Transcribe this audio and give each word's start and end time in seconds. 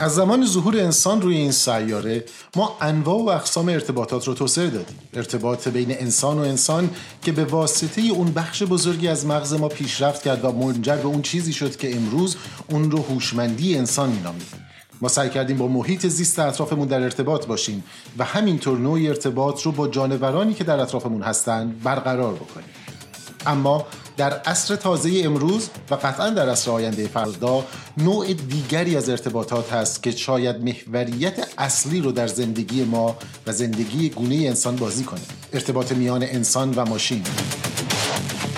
از 0.00 0.14
زمان 0.14 0.46
ظهور 0.46 0.80
انسان 0.80 1.22
روی 1.22 1.36
این 1.36 1.52
سیاره 1.52 2.24
ما 2.56 2.76
انواع 2.80 3.24
و 3.24 3.28
اقسام 3.28 3.68
ارتباطات 3.68 4.28
رو 4.28 4.34
توسعه 4.34 4.70
دادیم. 4.70 4.98
ارتباط 5.14 5.68
بین 5.68 5.90
انسان 5.90 6.38
و 6.38 6.40
انسان 6.40 6.90
که 7.22 7.32
به 7.32 7.44
واسطه 7.44 8.00
اون 8.00 8.32
بخش 8.32 8.62
بزرگی 8.62 9.08
از 9.08 9.26
مغز 9.26 9.52
ما 9.52 9.68
پیشرفت 9.68 10.22
کرد 10.22 10.44
و 10.44 10.52
منجر 10.52 10.96
به 10.96 11.06
اون 11.06 11.22
چیزی 11.22 11.52
شد 11.52 11.76
که 11.76 11.96
امروز 11.96 12.36
اون 12.70 12.90
رو 12.90 12.98
هوشمندی 12.98 13.76
انسان 13.76 14.08
مینامیم. 14.08 14.46
ما 15.00 15.08
سعی 15.08 15.30
کردیم 15.30 15.56
با 15.56 15.68
محیط 15.68 16.06
زیست 16.06 16.38
اطرافمون 16.38 16.88
در 16.88 17.02
ارتباط 17.02 17.46
باشیم 17.46 17.84
و 18.18 18.24
همینطور 18.24 18.78
نوعی 18.78 19.08
ارتباط 19.08 19.62
رو 19.62 19.72
با 19.72 19.88
جانورانی 19.88 20.54
که 20.54 20.64
در 20.64 20.80
اطرافمون 20.80 21.22
هستند 21.22 21.82
برقرار 21.82 22.34
بکنیم. 22.34 22.68
اما 23.46 23.86
در 24.20 24.32
عصر 24.32 24.76
تازه 24.76 25.22
امروز 25.24 25.68
و 25.90 25.94
قطعا 25.94 26.30
در 26.30 26.48
عصر 26.48 26.70
آینده 26.70 27.08
فردا 27.08 27.64
نوع 27.96 28.32
دیگری 28.32 28.96
از 28.96 29.08
ارتباطات 29.08 29.72
هست 29.72 30.02
که 30.02 30.10
شاید 30.10 30.56
محوریت 30.64 31.48
اصلی 31.58 32.00
رو 32.00 32.12
در 32.12 32.26
زندگی 32.26 32.84
ما 32.84 33.16
و 33.46 33.52
زندگی 33.52 34.08
گونه 34.08 34.34
انسان 34.34 34.76
بازی 34.76 35.04
کنه. 35.04 35.20
ارتباط 35.52 35.92
میان 35.92 36.22
انسان 36.22 36.74
و 36.74 36.84
ماشین. 36.84 37.22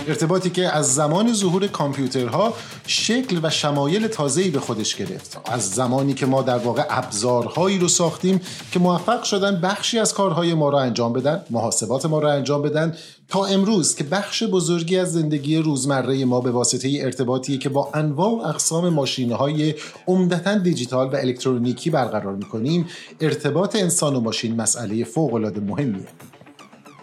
ارتباطی 0.09 0.51
که 0.51 0.77
از 0.77 0.95
زمان 0.95 1.33
ظهور 1.33 1.67
کامپیوترها 1.67 2.55
شکل 2.87 3.41
و 3.43 3.51
شمایل 3.51 4.07
تازه‌ای 4.07 4.51
به 4.51 4.61
خودش 4.61 4.97
گرفت. 4.97 5.41
از 5.45 5.71
زمانی 5.71 6.15
که 6.15 6.27
ما 6.27 6.43
در 6.43 6.59
واقع 6.59 6.85
ابزارهایی 6.91 7.79
رو 7.79 7.89
ساختیم 7.89 8.41
که 8.73 8.79
موفق 8.79 9.23
شدن 9.23 9.61
بخشی 9.61 9.99
از 9.99 10.15
کارهای 10.15 10.55
ما 10.55 10.69
را 10.69 10.81
انجام 10.81 11.13
بدن 11.13 11.43
محاسبات 11.51 12.07
ما 12.07 12.19
را 12.19 12.33
انجام 12.33 12.63
بدن 12.63 12.97
تا 13.29 13.45
امروز 13.45 13.95
که 13.95 14.05
بخش 14.05 14.43
بزرگی 14.43 14.99
از 14.99 15.13
زندگی 15.13 15.57
روزمره 15.57 16.25
ما 16.25 16.41
به 16.41 16.51
واسطه 16.51 16.99
ارتباطی 17.01 17.59
که 17.59 17.69
با 17.69 17.91
انواع 17.95 18.31
و 18.31 18.47
اقسام 18.49 18.89
ماشینهای 18.89 19.75
عمدتا 20.07 20.55
دیجیتال 20.55 21.09
و 21.13 21.17
الکترونیکی 21.17 21.91
برقرار 21.91 22.37
می‌کنیم 22.37 22.87
ارتباط 23.21 23.77
انسان 23.77 24.17
و 24.17 24.21
ماشین 24.21 24.57
مسئله 24.57 25.05
فوق‌العاده 25.05 25.61
مهمیه. 25.61 26.09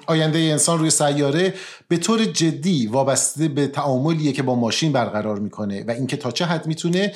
آینده 0.09 0.39
انسان 0.39 0.79
روی 0.79 0.89
سیاره 0.89 1.53
به 1.87 1.97
طور 1.97 2.25
جدی 2.25 2.87
وابسته 2.87 3.47
به 3.47 3.67
تعاملیه 3.67 4.31
که 4.31 4.43
با 4.43 4.55
ماشین 4.55 4.91
برقرار 4.91 5.39
می‌کنه 5.39 5.83
و 5.87 5.91
اینکه 5.91 6.17
تا 6.17 6.31
چه 6.31 6.45
حد 6.45 6.67
می‌تونه 6.67 7.13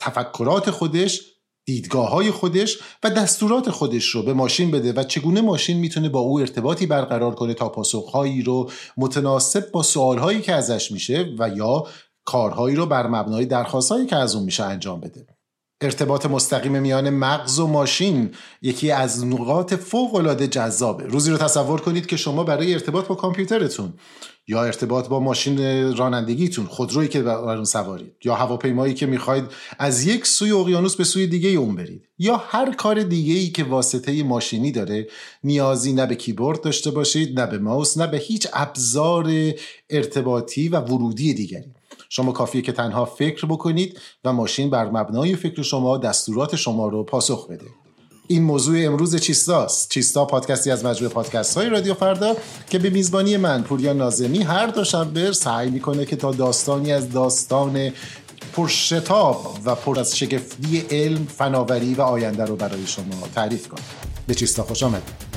تفکرات 0.00 0.70
خودش 0.70 1.20
دیدگاه 1.64 2.10
های 2.10 2.30
خودش 2.30 2.78
و 3.02 3.10
دستورات 3.10 3.70
خودش 3.70 4.04
رو 4.04 4.22
به 4.22 4.32
ماشین 4.32 4.70
بده 4.70 4.92
و 4.92 5.02
چگونه 5.02 5.40
ماشین 5.40 5.78
می‌تونه 5.78 6.08
با 6.08 6.20
او 6.20 6.40
ارتباطی 6.40 6.86
برقرار 6.86 7.34
کنه 7.34 7.54
تا 7.54 7.68
پاسخهایی 7.68 8.42
رو 8.42 8.70
متناسب 8.96 9.70
با 9.70 9.82
سوالهایی 9.82 10.40
که 10.40 10.52
ازش 10.52 10.92
میشه 10.92 11.34
و 11.38 11.48
یا 11.48 11.86
کارهایی 12.24 12.76
رو 12.76 12.86
بر 12.86 13.06
مبنای 13.06 13.46
درخواستهایی 13.46 14.06
که 14.06 14.16
از 14.16 14.34
اون 14.34 14.44
میشه 14.44 14.64
انجام 14.64 15.00
بده. 15.00 15.26
ارتباط 15.82 16.26
مستقیم 16.26 16.80
میان 16.80 17.10
مغز 17.10 17.58
و 17.58 17.66
ماشین 17.66 18.30
یکی 18.62 18.90
از 18.90 19.26
نقاط 19.26 19.74
فوق 19.74 20.14
العاده 20.14 20.46
جذابه. 20.46 21.04
روزی 21.06 21.30
رو 21.30 21.36
تصور 21.36 21.80
کنید 21.80 22.06
که 22.06 22.16
شما 22.16 22.44
برای 22.44 22.72
ارتباط 22.72 23.06
با 23.06 23.14
کامپیوترتون 23.14 23.92
یا 24.48 24.64
ارتباط 24.64 25.08
با 25.08 25.20
ماشین 25.20 25.58
رانندگیتون 25.96 26.66
خودرویی 26.66 27.08
که 27.08 27.22
بر 27.22 27.56
اون 27.56 27.64
سوارید 27.64 28.12
یا 28.24 28.34
هواپیمایی 28.34 28.94
که 28.94 29.06
می‌خواید 29.06 29.44
از 29.78 30.06
یک 30.06 30.26
سوی 30.26 30.52
اقیانوس 30.52 30.96
به 30.96 31.04
سوی 31.04 31.26
دیگه 31.26 31.48
اون 31.48 31.74
برید 31.74 32.08
یا 32.18 32.36
هر 32.36 32.74
کار 32.74 33.02
دیگه 33.02 33.34
ای 33.34 33.48
که 33.48 33.64
واسطه 33.64 34.22
ماشینی 34.22 34.72
داره 34.72 35.06
نیازی 35.44 35.92
نه 35.92 36.06
به 36.06 36.14
کیبورد 36.14 36.60
داشته 36.60 36.90
باشید 36.90 37.40
نه 37.40 37.46
به 37.46 37.58
ماوس 37.58 37.98
نه 37.98 38.06
به 38.06 38.16
هیچ 38.16 38.46
ابزار 38.52 39.30
ارتباطی 39.90 40.68
و 40.68 40.80
ورودی 40.80 41.34
دیگری. 41.34 41.74
شما 42.12 42.32
کافیه 42.32 42.62
که 42.62 42.72
تنها 42.72 43.04
فکر 43.04 43.46
بکنید 43.46 44.00
و 44.24 44.32
ماشین 44.32 44.70
بر 44.70 44.90
مبنای 44.90 45.36
فکر 45.36 45.62
شما 45.62 45.98
دستورات 45.98 46.56
شما 46.56 46.88
رو 46.88 47.04
پاسخ 47.04 47.46
بده. 47.46 47.66
این 48.26 48.42
موضوع 48.42 48.84
امروز 48.84 49.16
چیستاست؟ 49.16 49.90
چیستا 49.90 50.24
پادکستی 50.24 50.70
از 50.70 50.84
مجموعه 50.84 51.14
پادکست 51.14 51.56
های 51.56 51.68
رادیو 51.68 51.94
فردا 51.94 52.36
که 52.70 52.78
به 52.78 52.90
میزبانی 52.90 53.36
من 53.36 53.62
پوریا 53.62 53.92
نازمی 53.92 54.42
هر 54.42 54.66
دوشنبه 54.66 55.32
سعی 55.32 55.70
می‌کنه 55.70 56.04
که 56.04 56.16
تا 56.16 56.32
داستانی 56.32 56.92
از 56.92 57.10
داستان 57.10 57.92
پرشتاب 58.52 59.58
و 59.64 59.74
پر 59.74 59.98
از 59.98 60.18
شگفتی 60.18 60.84
علم 60.90 61.24
فناوری 61.24 61.94
و 61.94 62.02
آینده 62.02 62.44
رو 62.44 62.56
برای 62.56 62.86
شما 62.86 63.28
تعریف 63.34 63.68
کنه. 63.68 63.80
به 64.26 64.34
چیستا 64.34 64.62
خوش 64.62 64.82
آمدید. 64.82 65.29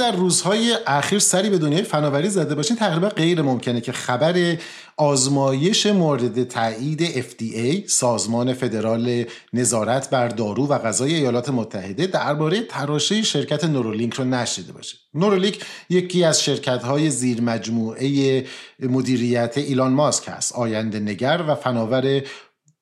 در 0.00 0.12
روزهای 0.12 0.76
اخیر 0.86 1.18
سری 1.18 1.50
به 1.50 1.58
دنیای 1.58 1.82
فناوری 1.82 2.28
زده 2.28 2.54
باشین 2.54 2.76
تقریبا 2.76 3.08
غیر 3.08 3.42
ممکنه 3.42 3.80
که 3.80 3.92
خبر 3.92 4.56
آزمایش 4.96 5.86
مورد 5.86 6.44
تایید 6.44 7.22
FDA 7.22 7.88
سازمان 7.88 8.52
فدرال 8.52 9.24
نظارت 9.52 10.10
بر 10.10 10.28
دارو 10.28 10.66
و 10.66 10.78
غذای 10.78 11.14
ایالات 11.14 11.48
متحده 11.48 12.06
درباره 12.06 12.60
تراشه 12.60 13.22
شرکت 13.22 13.64
نورولینک 13.64 14.14
رو 14.14 14.24
نشیده 14.24 14.72
باشه 14.72 14.96
نورولینک 15.14 15.64
یکی 15.90 16.24
از 16.24 16.42
شرکت 16.42 16.82
های 16.82 17.10
زیر 17.10 17.40
مدیریت 18.80 19.58
ایلان 19.58 19.92
ماسک 19.92 20.28
است 20.28 20.52
آینده 20.52 21.00
نگر 21.00 21.44
و 21.48 21.54
فناور 21.54 22.22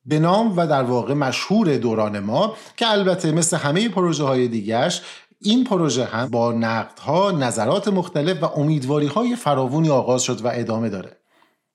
به 0.07 0.19
نام 0.19 0.57
و 0.57 0.67
در 0.67 0.83
واقع 0.83 1.15
مشهور 1.15 1.77
دوران 1.77 2.19
ما 2.19 2.57
که 2.77 2.91
البته 2.91 3.33
مثل 3.33 3.57
همه 3.57 3.89
پروژه 3.89 4.25
های 4.25 4.49
دیگرش 4.49 5.03
این 5.41 5.65
پروژه 5.65 6.05
هم 6.05 6.27
با 6.31 6.53
نقدها، 6.53 7.31
نظرات 7.31 7.89
مختلف 7.89 8.43
و 8.43 8.47
امیدواری 8.47 9.07
های 9.07 9.37
فراوونی 9.37 9.91
آغاز 9.91 10.23
شد 10.23 10.45
و 10.45 10.49
ادامه 10.55 10.89
داره. 10.89 11.17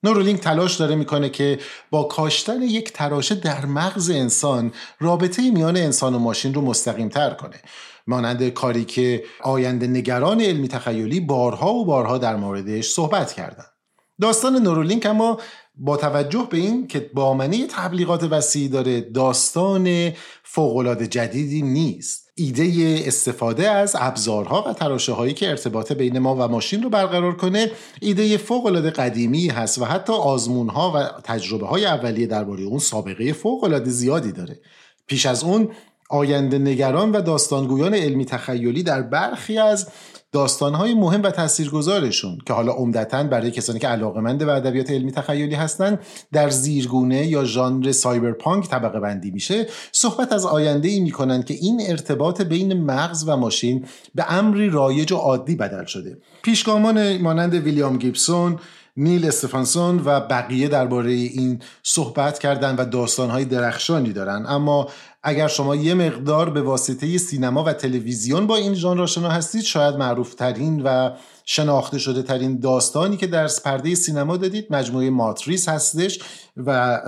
نورولینک 0.02 0.40
تلاش 0.40 0.74
داره 0.76 0.94
می‌کنه 0.94 1.30
که 1.30 1.58
با 1.90 2.02
کاشتن 2.02 2.62
یک 2.62 2.92
تراشه 2.92 3.34
در 3.34 3.66
مغز 3.66 4.10
انسان 4.10 4.72
رابطه 5.00 5.50
میان 5.50 5.76
انسان 5.76 6.14
و 6.14 6.18
ماشین 6.18 6.54
رو 6.54 6.60
مستقیم 6.60 7.08
تر 7.08 7.30
کنه 7.30 7.60
مانند 8.06 8.48
کاری 8.48 8.84
که 8.84 9.24
آینده 9.42 9.86
نگران 9.86 10.40
علمی 10.40 10.68
تخیلی 10.68 11.20
بارها 11.20 11.74
و 11.74 11.84
بارها 11.84 12.18
در 12.18 12.36
موردش 12.36 12.88
صحبت 12.88 13.32
کردن 13.32 13.64
داستان 14.20 14.56
نورولینک 14.56 15.06
اما 15.06 15.40
با 15.76 15.96
توجه 15.96 16.48
به 16.50 16.56
این 16.56 16.86
که 16.86 17.10
با 17.14 17.34
منی 17.34 17.66
تبلیغات 17.70 18.22
وسیعی 18.22 18.68
داره 18.68 19.00
داستان 19.00 20.12
فوقالعاده 20.42 21.06
جدیدی 21.06 21.62
نیست. 21.62 22.30
ایده 22.34 23.02
استفاده 23.06 23.70
از 23.70 23.96
ابزارها 23.98 24.64
و 24.68 24.72
تراشه 24.72 25.12
هایی 25.12 25.34
که 25.34 25.50
ارتباط 25.50 25.92
بین 25.92 26.18
ما 26.18 26.34
و 26.34 26.48
ماشین 26.48 26.82
رو 26.82 26.90
برقرار 26.90 27.36
کنه 27.36 27.70
ایده 28.00 28.36
فوق 28.36 28.66
العاده 28.66 28.90
قدیمی 28.90 29.48
هست 29.48 29.78
و 29.78 29.84
حتی 29.84 30.12
آزمون 30.12 30.68
ها 30.68 30.92
و 30.96 31.20
تجربه 31.24 31.66
های 31.66 31.86
اولیه 31.86 32.26
درباره 32.26 32.62
اون 32.62 32.78
سابقه 32.78 33.32
فوق 33.32 33.64
العاده 33.64 33.90
زیادی 33.90 34.32
داره. 34.32 34.60
پیش 35.06 35.26
از 35.26 35.44
اون 35.44 35.68
آینده 36.10 36.58
نگران 36.58 37.12
و 37.12 37.20
داستانگویان 37.20 37.94
علمی 37.94 38.24
تخیلی 38.24 38.82
در 38.82 39.02
برخی 39.02 39.58
از 39.58 39.88
داستانهای 40.34 40.94
مهم 40.94 41.22
و 41.22 41.30
تاثیرگذارشون 41.30 42.38
که 42.46 42.52
حالا 42.52 42.72
عمدتا 42.72 43.22
برای 43.22 43.50
کسانی 43.50 43.78
که 43.78 43.88
علاقمند 43.88 44.44
به 44.44 44.52
ادبیات 44.52 44.90
علمی 44.90 45.12
تخیلی 45.12 45.54
هستند 45.54 45.98
در 46.32 46.50
زیرگونه 46.50 47.26
یا 47.26 47.44
ژانر 47.44 47.92
سایبرپانک 47.92 48.68
طبقه 48.68 49.00
بندی 49.00 49.30
میشه 49.30 49.66
صحبت 49.92 50.32
از 50.32 50.46
آینده 50.46 50.88
ای 50.88 51.00
می‌کنن 51.00 51.42
که 51.42 51.54
این 51.54 51.82
ارتباط 51.88 52.42
بین 52.42 52.82
مغز 52.82 53.24
و 53.28 53.36
ماشین 53.36 53.84
به 54.14 54.32
امری 54.32 54.70
رایج 54.70 55.12
و 55.12 55.16
عادی 55.16 55.56
بدل 55.56 55.84
شده. 55.84 56.18
پیشگامان 56.42 57.16
مانند 57.16 57.54
ویلیام 57.54 57.98
گیبسون 57.98 58.58
نیل 58.96 59.26
استفانسون 59.26 60.02
و 60.04 60.20
بقیه 60.20 60.68
درباره 60.68 61.10
این 61.10 61.62
صحبت 61.82 62.38
کردن 62.38 62.76
و 62.76 62.84
داستانهای 62.84 63.44
درخشانی 63.44 64.12
دارن. 64.12 64.44
اما 64.48 64.88
اگر 65.26 65.48
شما 65.48 65.76
یه 65.76 65.94
مقدار 65.94 66.50
به 66.50 66.62
واسطه 66.62 67.18
سینما 67.18 67.64
و 67.64 67.72
تلویزیون 67.72 68.46
با 68.46 68.56
این 68.56 68.74
ژانر 68.74 69.02
آشنا 69.02 69.28
هستید 69.28 69.62
شاید 69.62 69.94
معروف 69.94 70.34
ترین 70.34 70.82
و 70.82 71.10
شناخته 71.44 71.98
شده 71.98 72.22
ترین 72.22 72.60
داستانی 72.60 73.16
که 73.16 73.26
در 73.26 73.48
پرده 73.64 73.94
سینما 73.94 74.36
دادید 74.36 74.66
مجموعه 74.70 75.10
ماتریس 75.10 75.68
هستش 75.68 76.20
و 76.56 77.00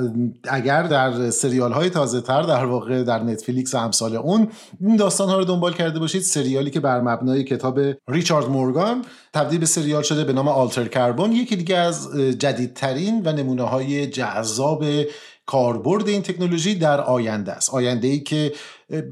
اگر 0.49 0.83
در 0.83 1.31
سریال 1.31 1.73
های 1.73 1.91
تازه 1.91 2.21
تر 2.21 2.43
در 2.43 2.65
واقع 2.65 3.03
در 3.03 3.23
نتفلیکس 3.23 3.75
و 3.75 3.79
امثال 3.79 4.17
اون 4.17 4.49
این 4.81 4.97
داستان 4.97 5.29
ها 5.29 5.39
رو 5.39 5.45
دنبال 5.45 5.73
کرده 5.73 5.99
باشید. 5.99 6.23
سریالی 6.23 6.71
که 6.71 6.81
بر 6.81 7.01
مبنای 7.01 7.45
کتاب 7.45 7.81
ریچارد 8.09 8.49
مورگان 8.49 9.05
تبدیل 9.35 9.59
به 9.59 9.67
سریال 9.67 10.03
شده 10.03 10.25
به 10.25 10.33
نام 10.33 10.49
آلتر 10.49 10.89
کربون 10.89 11.33
یکی 11.33 11.57
دیگه 11.57 11.77
از 11.77 12.17
جدیدترین 12.17 13.23
و 13.25 13.33
نمونه 13.33 13.63
های 13.63 14.07
جذاب 14.07 14.85
کاربرد 15.47 16.09
این 16.09 16.23
تکنولوژی 16.23 16.75
در 16.75 17.01
آینده 17.01 17.53
است. 17.53 17.71
آینده 17.75 18.09
ای 18.09 18.21
که 18.21 18.53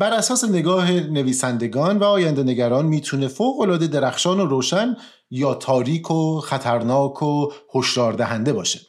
بر 0.01 0.13
اساس 0.13 0.45
نگاه 0.45 0.91
نویسندگان 0.91 1.99
و 1.99 2.05
آینده 2.05 2.43
نگران 2.43 2.87
می‌تونه 2.87 3.29
فوق 3.29 3.61
العاده 3.61 3.87
درخشان 3.87 4.41
و 4.41 4.47
روشن 4.47 4.97
یا 5.31 5.55
تاریک 5.55 6.11
و 6.11 6.41
خطرناک 6.41 7.23
و 7.23 7.49
هشدار 7.75 8.13
دهنده 8.13 8.53
باشه. 8.53 8.81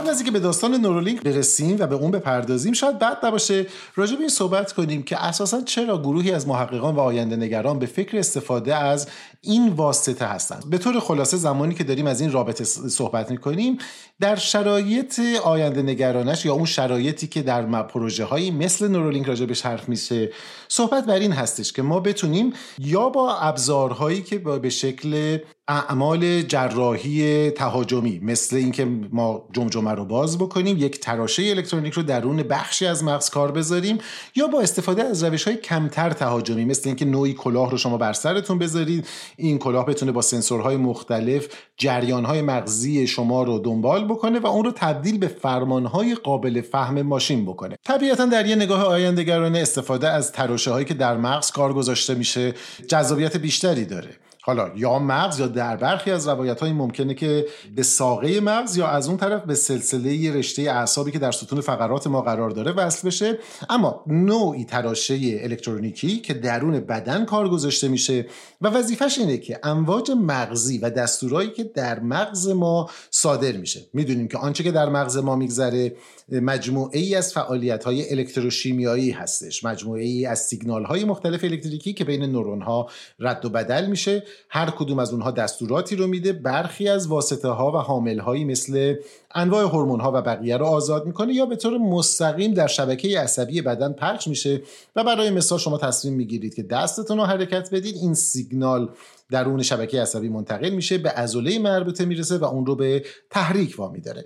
قبل 0.00 0.10
از 0.10 0.16
اینکه 0.16 0.30
به 0.30 0.40
داستان 0.40 0.74
نورولینک 0.74 1.22
برسیم 1.22 1.76
و 1.78 1.86
به 1.86 1.94
اون 1.94 2.10
بپردازیم 2.10 2.72
شاید 2.72 2.98
بد 2.98 3.26
نباشه 3.26 3.66
راجع 3.96 4.14
به 4.14 4.20
این 4.20 4.28
صحبت 4.28 4.72
کنیم 4.72 5.02
که 5.02 5.24
اساسا 5.24 5.60
چرا 5.60 5.98
گروهی 5.98 6.32
از 6.32 6.48
محققان 6.48 6.94
و 6.94 7.00
آینده 7.00 7.36
نگران 7.36 7.78
به 7.78 7.86
فکر 7.86 8.18
استفاده 8.18 8.76
از 8.76 9.08
این 9.40 9.68
واسطه 9.68 10.24
هستند؟ 10.24 10.70
به 10.70 10.78
طور 10.78 11.00
خلاصه 11.00 11.36
زمانی 11.36 11.74
که 11.74 11.84
داریم 11.84 12.06
از 12.06 12.20
این 12.20 12.32
رابطه 12.32 12.64
صحبت 12.64 13.30
می‌کنیم 13.30 13.78
در 14.20 14.36
شرایط 14.36 15.20
آینده 15.44 15.82
نگرانش 15.82 16.44
یا 16.44 16.52
اون 16.52 16.66
شرایطی 16.66 17.26
که 17.26 17.42
در 17.42 17.82
پروژه 17.82 18.24
هایی 18.24 18.50
مثل 18.50 18.88
نورولینک 18.88 19.26
راجع 19.26 19.46
بهش 19.46 19.62
حرف 19.62 19.88
میشه 19.88 20.32
صحبت 20.68 21.06
بر 21.06 21.18
این 21.18 21.32
هستش 21.32 21.72
که 21.72 21.82
ما 21.82 22.00
بتونیم 22.00 22.52
یا 22.78 23.08
با 23.08 23.36
ابزارهایی 23.36 24.22
که 24.22 24.38
به 24.38 24.70
شکل 24.70 25.38
اعمال 25.70 26.42
جراحی 26.42 27.50
تهاجمی 27.50 28.20
مثل 28.22 28.56
اینکه 28.56 28.84
ما 29.12 29.48
جمجمه 29.52 29.90
رو 29.90 30.04
باز 30.04 30.38
بکنیم 30.38 30.76
یک 30.78 31.00
تراشه 31.00 31.42
الکترونیک 31.42 31.92
رو 31.92 32.02
درون 32.02 32.42
بخشی 32.42 32.86
از 32.86 33.04
مغز 33.04 33.30
کار 33.30 33.52
بذاریم 33.52 33.98
یا 34.36 34.46
با 34.46 34.60
استفاده 34.60 35.02
از 35.02 35.24
روش 35.24 35.44
های 35.44 35.56
کمتر 35.56 36.10
تهاجمی 36.10 36.64
مثل 36.64 36.82
اینکه 36.88 37.04
نوعی 37.04 37.32
کلاه 37.32 37.70
رو 37.70 37.78
شما 37.78 37.96
بر 37.96 38.12
سرتون 38.12 38.58
بذارید 38.58 39.06
این 39.36 39.58
کلاه 39.58 39.86
بتونه 39.86 40.12
با 40.12 40.22
سنسورهای 40.22 40.76
مختلف 40.76 41.48
جریانهای 41.76 42.42
مغزی 42.42 43.06
شما 43.06 43.42
رو 43.42 43.58
دنبال 43.58 44.04
بکنه 44.04 44.38
و 44.38 44.46
اون 44.46 44.64
رو 44.64 44.72
تبدیل 44.72 45.18
به 45.18 45.28
فرمانهای 45.28 46.14
قابل 46.14 46.60
فهم 46.60 47.02
ماشین 47.02 47.44
بکنه. 47.44 47.76
طبیعتا 47.84 48.26
در 48.26 48.46
یه 48.46 48.56
نگاه 48.56 48.84
آیندگرانه 48.84 49.58
استفاده 49.58 50.08
از 50.08 50.32
تراشه 50.32 50.70
هایی 50.70 50.84
که 50.84 50.94
در 50.94 51.16
مغز 51.16 51.50
کار 51.50 51.72
گذاشته 51.72 52.14
میشه 52.14 52.54
جذابیت 52.88 53.36
بیشتری 53.36 53.84
داره. 53.84 54.10
حالا 54.42 54.70
یا 54.76 54.98
مغز 54.98 55.40
یا 55.40 55.46
در 55.46 55.76
برخی 55.76 56.10
از 56.10 56.28
روایت 56.28 56.60
های 56.60 56.72
ممکنه 56.72 57.14
که 57.14 57.46
به 57.76 57.82
ساقه 57.82 58.40
مغز 58.40 58.76
یا 58.76 58.86
از 58.86 59.08
اون 59.08 59.16
طرف 59.16 59.42
به 59.42 59.54
سلسله 59.54 60.32
رشته 60.32 60.62
اعصابی 60.62 61.10
که 61.10 61.18
در 61.18 61.32
ستون 61.32 61.60
فقرات 61.60 62.06
ما 62.06 62.22
قرار 62.22 62.50
داره 62.50 62.72
وصل 62.72 63.08
بشه. 63.08 63.38
اما 63.70 64.04
نوعی 64.06 64.64
تراشه 64.64 65.14
الکترونیکی 65.40 66.18
که 66.18 66.34
درون 66.34 66.80
بدن 66.80 67.24
کار 67.24 67.48
گذاشته 67.48 67.88
میشه 67.88 68.26
و 68.60 68.68
وظیفش 68.68 69.18
اینه 69.18 69.38
که 69.38 69.60
امواج 69.62 70.10
مغزی 70.10 70.78
و 70.78 70.90
دستورایی 70.90 71.50
که 71.50 71.64
در 71.64 72.00
مغز 72.00 72.48
ما 72.48 72.90
صادر 73.10 73.52
میشه. 73.52 73.80
می‌دونیم 73.92 74.28
که 74.28 74.38
آنچه 74.38 74.64
که 74.64 74.72
در 74.72 74.88
مغز 74.88 75.16
ما 75.16 75.36
میگذره 75.36 75.96
مجموعه 76.28 76.98
ای 76.98 77.14
از 77.14 77.32
فعالیت 77.32 77.84
های 77.84 78.10
الکتروشیمیایی 78.10 79.10
هستش. 79.10 79.64
مجموعه 79.64 80.02
ای 80.02 80.26
از 80.26 80.40
سیگنال 80.40 80.84
های 80.84 81.04
مختلف 81.04 81.44
الکتریکی 81.44 81.92
که 81.92 82.04
بین 82.04 82.22
نورون 82.22 82.62
ها 82.62 82.90
رد 83.18 83.44
و 83.44 83.48
بدل 83.48 83.86
میشه. 83.86 84.22
هر 84.48 84.70
کدوم 84.70 84.98
از 84.98 85.12
اونها 85.12 85.30
دستوراتی 85.30 85.96
رو 85.96 86.06
میده. 86.06 86.32
برخی 86.32 86.88
از 86.88 87.06
واسطه 87.06 87.48
ها 87.48 87.72
و 87.72 87.76
حامل 87.76 88.18
هایی 88.18 88.44
مثل 88.44 88.94
انواع 89.34 89.64
هورمون 89.64 90.00
ها 90.00 90.12
و 90.14 90.22
بقیه 90.22 90.56
رو 90.56 90.66
آزاد 90.66 91.06
می‌کنه 91.06 91.34
یا 91.34 91.46
به 91.46 91.56
طور 91.56 91.78
مستقیم 91.78 92.54
در 92.54 92.66
شبکه 92.66 93.20
عصبی 93.20 93.62
بدن 93.62 93.92
پخش 93.92 94.28
میشه 94.28 94.62
و 94.96 95.04
برای 95.04 95.30
مثال 95.30 95.58
شما 95.58 95.78
تصمیم 95.78 96.14
می‌گیرید 96.14 96.54
که 96.54 96.62
دستتون 96.62 97.18
رو 97.18 97.24
حرکت 97.24 97.68
بدید. 97.72 97.96
این 97.96 98.14
سیگنال 98.14 98.88
درون 99.30 99.62
شبکه 99.62 100.02
عصبی 100.02 100.28
منتقل 100.28 100.70
میشه 100.70 100.98
به 100.98 101.10
عضله 101.10 101.58
مربوطه 101.58 102.04
می‌رسه 102.04 102.38
و 102.38 102.44
اون 102.44 102.66
رو 102.66 102.76
به 102.76 103.04
تحریک 103.30 103.74
وامی 103.78 104.00
داره. 104.00 104.24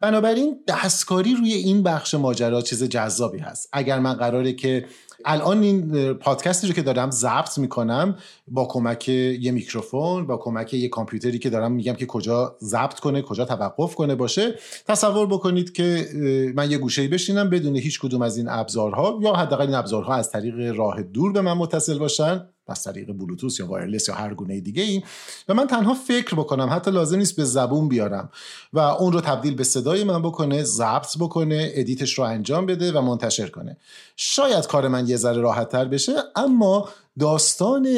بنابراین 0.00 0.60
دستکاری 0.68 1.34
روی 1.34 1.52
این 1.52 1.82
بخش 1.82 2.14
ماجرا 2.14 2.62
چیز 2.62 2.84
جذابی 2.84 3.38
هست. 3.38 3.68
اگر 3.72 3.98
من 3.98 4.14
قراره 4.14 4.52
که 4.52 4.84
الان 5.24 5.62
این 5.62 6.12
پادکستی 6.12 6.66
رو 6.66 6.72
که 6.72 6.82
دارم 6.82 7.10
ضبط 7.10 7.58
می‌کنم 7.58 8.16
با 8.48 8.66
کمک 8.70 9.08
یه 9.08 9.50
میکروفون 9.50 10.26
با 10.26 10.36
کمک 10.36 10.74
یه 10.74 10.88
کامپیوتری 10.88 11.38
که 11.38 11.50
دارم 11.50 11.72
میگم 11.72 11.94
که 11.94 12.06
کجا 12.06 12.56
ضبط 12.62 13.00
کنه 13.00 13.22
کجا 13.22 13.44
توقف 13.44 13.94
کنه 13.94 14.14
باشه 14.14 14.54
تصور 14.86 15.26
بکنید 15.26 15.72
که 15.72 16.06
من 16.54 16.70
یه 16.70 16.78
گوشه 16.78 17.08
بشینم 17.08 17.50
بدون 17.50 17.76
هیچ 17.76 18.00
کدوم 18.00 18.22
از 18.22 18.36
این 18.36 18.48
ابزارها 18.48 19.18
یا 19.22 19.32
حداقل 19.32 19.66
این 19.66 19.74
ابزارها 19.74 20.14
از 20.14 20.30
طریق 20.30 20.76
راه 20.76 21.02
دور 21.02 21.32
به 21.32 21.40
من 21.40 21.52
متصل 21.52 21.98
باشن. 21.98 22.53
از 22.70 22.82
طریق 22.82 23.12
بلوتوث 23.12 23.60
یا 23.60 23.66
wireless 23.66 24.08
یا 24.08 24.14
هر 24.14 24.34
گونه 24.34 24.60
دیگه 24.60 24.82
ای 24.82 25.02
و 25.48 25.54
من 25.54 25.66
تنها 25.66 25.94
فکر 25.94 26.34
بکنم 26.34 26.68
حتی 26.72 26.90
لازم 26.90 27.18
نیست 27.18 27.36
به 27.36 27.44
زبون 27.44 27.88
بیارم 27.88 28.30
و 28.72 28.78
اون 28.78 29.12
رو 29.12 29.20
تبدیل 29.20 29.54
به 29.54 29.64
صدای 29.64 30.04
من 30.04 30.22
بکنه 30.22 30.62
ضبط 30.62 31.18
بکنه 31.20 31.70
edit 31.74 32.03
ش 32.03 32.18
رو 32.18 32.24
انجام 32.24 32.66
بده 32.66 32.92
و 32.92 33.00
منتشر 33.00 33.46
کنه. 33.46 33.76
شاید 34.16 34.66
کار 34.66 34.88
من 34.88 35.08
یه 35.08 35.16
ذره 35.16 35.40
راحت 35.40 35.68
تر 35.68 35.84
بشه 35.84 36.12
اما 36.36 36.88
داستان 37.18 37.88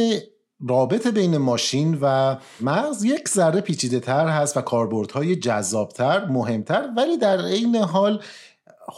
رابط 0.68 1.06
بین 1.06 1.36
ماشین 1.36 1.98
و 2.00 2.36
مغز 2.60 3.04
یک 3.04 3.28
ذره 3.28 3.60
پیچیده 3.60 4.00
تر 4.00 4.28
هست 4.28 4.56
و 4.56 4.60
کاربردهای 4.60 5.36
جذابتر 5.36 6.24
مهمتر 6.24 6.88
ولی 6.96 7.16
در 7.16 7.44
عین 7.44 7.76
حال 7.76 8.22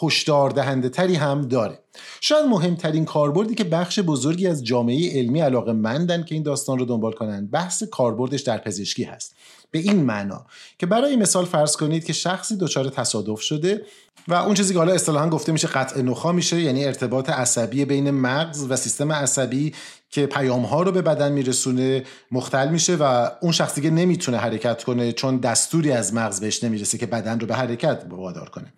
هشدار 0.02 0.50
دهنده 0.50 0.88
تری 0.88 1.14
هم 1.14 1.43
داره. 1.43 1.79
شاید 2.20 2.46
مهمترین 2.46 3.05
کاربردی 3.05 3.55
که 3.55 3.64
بخش 3.64 3.99
بزرگی 3.99 4.46
از 4.46 4.64
جامعه 4.64 5.19
علمی 5.19 5.40
علاقه 5.40 5.73
مندن 5.73 6.23
که 6.23 6.35
این 6.35 6.44
داستان 6.44 6.79
رو 6.79 6.85
دنبال 6.85 7.12
کنن 7.12 7.46
بحث 7.46 7.82
کاربردش 7.82 8.40
در 8.40 8.58
پزشکی 8.58 9.05
هست. 9.05 9.35
به 9.70 9.79
این 9.79 10.05
معنا 10.05 10.46
که 10.79 10.87
برای 10.87 11.17
مثال 11.17 11.44
فرض 11.44 11.76
کنید 11.76 12.05
که 12.05 12.12
شخصی 12.12 12.56
دچار 12.56 12.88
تصادف 12.88 13.40
شده 13.40 13.82
و 14.29 14.35
اون 14.35 14.55
چیزی 14.55 14.73
که 14.73 14.79
حالا 14.79 14.93
اصطلاحا 14.93 15.29
گفته 15.29 15.52
میشه 15.52 15.69
قطع 15.69 16.02
نخا 16.02 16.32
میشه 16.32 16.61
یعنی 16.61 16.84
ارتباط 16.84 17.31
عصبی 17.31 17.84
بین 17.84 18.11
مغز 18.11 18.67
و 18.69 18.76
سیستم 18.76 19.12
عصبی 19.12 19.75
که 20.11 20.26
پیام 20.26 20.62
ها 20.62 20.82
رو 20.82 20.93
به 20.93 21.02
بدن 21.02 21.32
میرسونه 21.32 22.05
مختل 22.31 22.69
میشه 22.69 22.96
و 22.96 23.31
اون 23.41 23.52
شخص 23.52 23.75
دیگه 23.75 23.91
نمی‌تونه 23.91 24.38
حرکت 24.38 24.84
کنه 24.84 25.12
چون 25.12 25.37
دستوری 25.37 25.93
از 25.93 26.14
مغز 26.14 26.41
بهش 26.41 26.64
نمی‌رسه 26.64 26.99
که 26.99 27.06
بدن 27.06 27.41
رو 27.41 27.46
به 27.46 27.55
حرکت 27.55 28.05
وادار 28.11 28.49
کنه. 28.49 28.73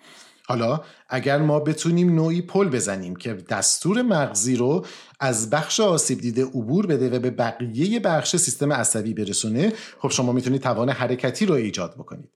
حالا 0.51 0.81
اگر 1.09 1.39
ما 1.39 1.61
بتونیم 1.61 2.15
نوعی 2.15 2.43
پل 2.43 2.69
بزنیم 2.69 3.17
که 3.17 3.35
دستور 3.35 4.03
مغزی 4.03 4.57
رو 4.57 4.87
از 5.21 5.51
بخش 5.51 5.81
آسیب 5.81 6.21
دیده 6.21 6.45
عبور 6.45 6.87
بده 6.87 7.17
و 7.17 7.19
به 7.19 7.31
بقیه 7.31 8.01
بخش 8.01 8.37
سیستم 8.37 8.73
عصبی 8.73 9.15
برسونه 9.15 9.73
خب 9.99 10.11
شما 10.11 10.33
می‌تونید 10.33 10.63
توان 10.63 10.89
حرکتی 10.89 11.47
رو 11.47 11.55
ایجاد 11.55 11.95
بکنید. 11.95 12.29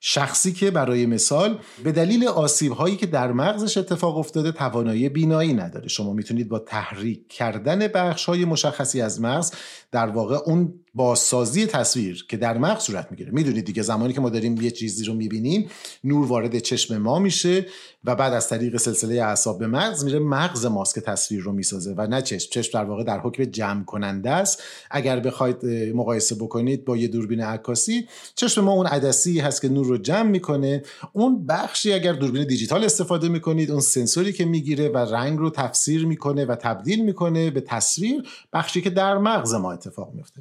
شخصی 0.00 0.52
که 0.52 0.70
برای 0.70 1.06
مثال 1.06 1.58
به 1.84 1.92
دلیل 1.92 2.26
آسیب 2.26 2.72
هایی 2.72 2.96
که 2.96 3.06
در 3.06 3.32
مغزش 3.32 3.76
اتفاق 3.76 4.18
افتاده 4.18 4.52
توانایی 4.52 5.08
بینایی 5.08 5.54
نداره. 5.54 5.88
شما 5.88 6.12
می‌تونید 6.12 6.48
با 6.48 6.58
تحریک 6.58 7.28
کردن 7.28 7.78
بخش 7.78 8.24
های 8.24 8.44
مشخصی 8.44 9.00
از 9.00 9.20
مغز 9.20 9.52
در 9.92 10.06
واقع 10.06 10.36
اون 10.46 10.74
بازسازی 10.94 11.66
تصویر 11.66 12.26
که 12.28 12.36
در 12.36 12.58
مغز 12.58 12.82
صورت 12.82 13.06
می‌گیره. 13.10 13.30
می‌دونید 13.30 13.64
دیگه 13.64 13.82
زمانی 13.82 14.12
که 14.12 14.20
ما 14.20 14.30
داریم 14.30 14.60
یه 14.60 14.70
چیزی 14.70 15.04
رو 15.04 15.14
می‌بینیم 15.14 15.70
نور 16.04 16.26
وارد 16.26 16.58
چشم 16.58 16.96
ما 16.98 17.18
میشه 17.18 17.66
و 18.04 18.14
بعد 18.14 18.32
از 18.32 18.48
طریق 18.48 18.76
سلسله 18.76 19.14
اعصاب 19.14 19.58
به 19.58 19.66
مغز 19.66 20.04
میره 20.04 20.18
مغز 20.18 20.66
ماسک 20.66 20.98
تصویر 20.98 21.42
رو 21.42 21.52
می‌سازه 21.52 21.94
و 21.96 22.06
نه 22.06 22.22
چشم. 22.22 22.50
چشم 22.50 22.78
در 22.78 22.84
واقع 22.84 23.04
در 23.04 23.20
حکم 23.20 23.44
جمع 23.44 23.84
کننده 23.84 24.30
است. 24.30 24.62
اگر 24.90 25.20
بخواید 25.20 25.66
مقایسه 25.94 26.34
بکنید 26.34 26.84
با 26.84 26.96
یه 26.96 27.08
دوربین 27.08 27.40
عکاسی 27.40 28.08
چشم 28.34 28.64
ما 28.64 28.72
اون 28.72 28.86
عدسی 28.86 29.40
هست 29.40 29.62
که 29.62 29.68
نور 29.68 29.86
رو 29.86 29.98
جمع 29.98 30.30
می‌کنه. 30.30 30.82
اون 31.12 31.46
بخشی 31.46 31.92
اگر 31.92 32.12
دوربین 32.12 32.46
دیجیتال 32.46 32.84
استفاده 32.84 33.28
می‌کنید 33.28 33.70
اون 33.70 33.80
سنسوری 33.80 34.32
که 34.32 34.44
می‌گیره 34.44 34.88
و 34.88 34.96
رنگ 34.96 35.38
رو 35.38 35.50
تفسیر 35.50 36.06
می‌کنه 36.06 36.44
و 36.44 36.54
تبدیل 36.54 37.04
می‌کنه 37.04 37.50
به 37.50 37.60
تصویر 37.60 38.22
بخشی 38.52 38.80
که 38.80 38.90
در 38.90 39.18
مغز 39.18 39.54
ما 39.54 39.72
اتفاق 39.72 40.14
میفته 40.14 40.40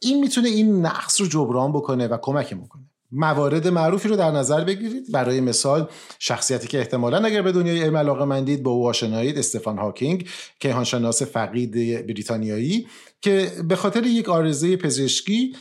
این 0.00 0.20
می‌تونه 0.20 0.48
این 0.48 0.86
نقص 0.86 1.20
رو 1.20 1.26
جبران 1.26 1.72
بکنه 1.72 2.08
و 2.08 2.18
کمک 2.22 2.52
می‌کنه 2.52 2.82
موارد 3.12 3.68
معروفی 3.68 4.08
رو 4.08 4.16
در 4.16 4.30
نظر 4.30 4.64
بگیرید. 4.64 5.12
برای 5.12 5.40
مثال 5.40 5.88
شخصیتی 6.18 6.68
که 6.68 6.78
احتمالا 6.78 7.18
اگر 7.18 7.42
به 7.42 7.52
دنیای 7.52 7.82
علم 7.82 7.96
علاقه 7.96 8.24
مندید 8.24 8.62
با 8.62 8.70
او 8.70 8.88
آشنایید 8.88 9.38
استفان 9.38 9.78
هاکینگ 9.78 10.28
کیهانشناس 10.60 11.22
فقید 11.22 11.72
بریتانیایی 12.06 12.86
که 13.20 13.50
به 13.68 13.76
خاطر 13.76 14.06
یک 14.06 14.28
آرزه 14.28 14.76
پزشکی 14.76 15.56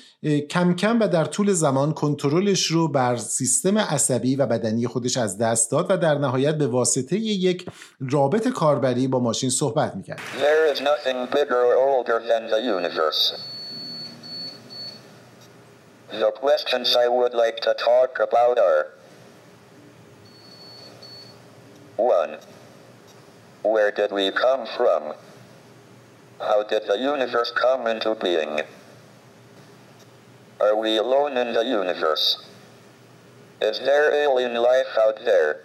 کم 0.50 0.76
کم 0.76 1.00
و 1.00 1.08
در 1.08 1.26
طول 1.26 1.54
زمان 1.54 1.94
کنترلش 1.94 2.66
رو 2.66 2.88
بر 2.88 3.18
سیستم 3.18 3.78
عصبی 3.78 4.36
و 4.36 4.46
بدنی 4.46 4.88
خودش 4.88 5.18
از 5.18 5.38
دست 5.38 5.72
داد 5.72 5.86
و 5.90 5.98
در 5.98 6.18
نهایت 6.18 6.58
به 6.58 6.68
واسطه 6.68 7.18
یک 7.18 7.66
رابط 8.12 8.48
کاربری 8.48 9.08
با 9.08 9.20
ماشین 9.20 9.50
صحبت 9.50 9.96
می‌کرد. 9.96 10.20
questions 16.47 16.97
I 16.97 17.09
would 17.09 17.35
like 17.35 17.59
to 17.69 17.75
talk 17.75 18.19
about 18.21 18.59
are 18.59 18.87
1. 21.97 22.39
Where 23.63 23.91
did 23.91 24.11
we 24.13 24.31
come 24.31 24.67
from? 24.77 25.15
How 26.39 26.63
did 26.63 26.83
the 26.87 26.99
universe 26.99 27.51
come 27.65 27.87
into 27.87 28.15
being? 28.15 28.61
Are 30.61 30.77
we 30.77 30.97
alone 30.99 31.37
in 31.37 31.53
the 31.53 31.65
universe? 31.65 32.27
Is 33.61 33.79
there 33.81 34.07
alien 34.25 34.55
life 34.55 34.93
out 35.05 35.19
there? 35.25 35.65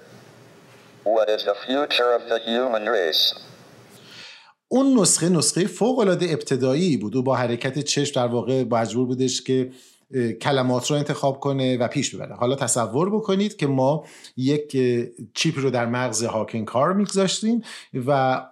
What 1.03 1.29
is 1.29 1.46
the 1.46 1.55
future 1.65 2.13
of 2.13 2.24
the 2.31 2.39
human 2.39 2.86
race? 2.88 3.36
اون 4.67 5.01
نسخه 5.01 5.29
نسخه 5.29 5.67
فوق 5.67 6.00
العاده 6.00 6.25
ابتدایی 6.29 6.98
بود 6.98 7.15
و 7.15 7.24
با 7.24 7.36
حرکت 7.36 7.79
چشم 7.79 8.22
در 8.22 8.27
واقع 8.27 8.63
مجبور 8.63 9.05
بودش 9.05 9.41
که 9.41 9.72
کلمات 10.42 10.90
رو 10.90 10.96
انتخاب 10.96 11.40
کنه 11.40 11.76
و 11.76 11.88
پیش 11.88 12.14
ببره. 12.14 12.34
حالا 12.34 12.54
تصور 12.54 13.10
بکنید 13.10 13.56
که 13.56 13.66
ما 13.66 14.04
یک 14.36 14.76
چیپ 15.34 15.58
رو 15.58 15.70
در 15.70 15.86
مغز 15.86 16.25
هاکن 16.25 16.64
کار 16.64 16.92
میگذاشتیم 16.92 17.62
و 18.06 18.42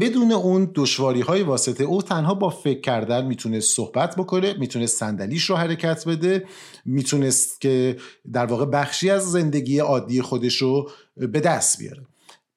بدون 0.00 0.32
اون 0.32 0.70
دشواری 0.74 1.20
های 1.20 1.42
واسطه 1.42 1.84
او 1.84 2.02
تنها 2.02 2.34
با 2.34 2.50
فکر 2.50 2.80
کردن 2.80 3.26
می‌تونست 3.26 3.76
صحبت 3.76 4.16
بکنه 4.16 4.54
می‌تونست 4.58 4.98
صندلیش 4.98 5.44
رو 5.44 5.56
حرکت 5.56 6.08
بده 6.08 6.46
می‌تونست 6.84 7.60
که 7.60 7.96
در 8.32 8.46
واقع 8.46 8.64
بخشی 8.64 9.10
از 9.10 9.32
زندگی 9.32 9.78
عادی 9.78 10.22
خودش 10.22 10.56
رو 10.56 10.90
به 11.16 11.40
دست 11.40 11.78
بیاره. 11.78 12.06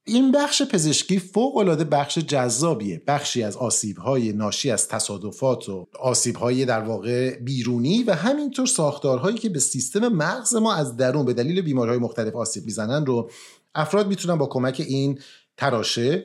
این 0.07 0.31
بخش 0.31 0.61
پزشکی 0.61 1.19
فوق 1.19 1.57
العاده 1.57 1.83
بخش 1.83 2.17
جذابیه. 2.17 3.01
بخشی 3.07 3.43
از 3.43 3.57
آسیب 3.57 3.97
های 3.97 4.33
ناشی 4.33 4.71
از 4.71 4.87
تصادفات 4.87 5.69
و 5.69 5.87
آسیب 5.99 6.35
های 6.35 6.65
در 6.65 6.81
واقع 6.81 7.35
بیرونی 7.35 8.03
و 8.03 8.13
همینطور 8.13 8.65
ساختارهایی 8.65 9.37
که 9.37 9.49
به 9.49 9.59
سیستم 9.59 10.07
مغز 10.07 10.55
ما 10.55 10.73
از 10.73 10.97
درون 10.97 11.25
به 11.25 11.33
دلیل 11.33 11.61
بیماری 11.61 11.97
مختلف 11.97 12.35
آسیب 12.35 12.65
می‌زنن 12.65 13.05
رو 13.05 13.29
افراد 13.75 14.07
می‌تونن 14.07 14.37
با 14.37 14.45
کمک 14.45 14.85
این 14.87 15.19
تراشه 15.57 16.23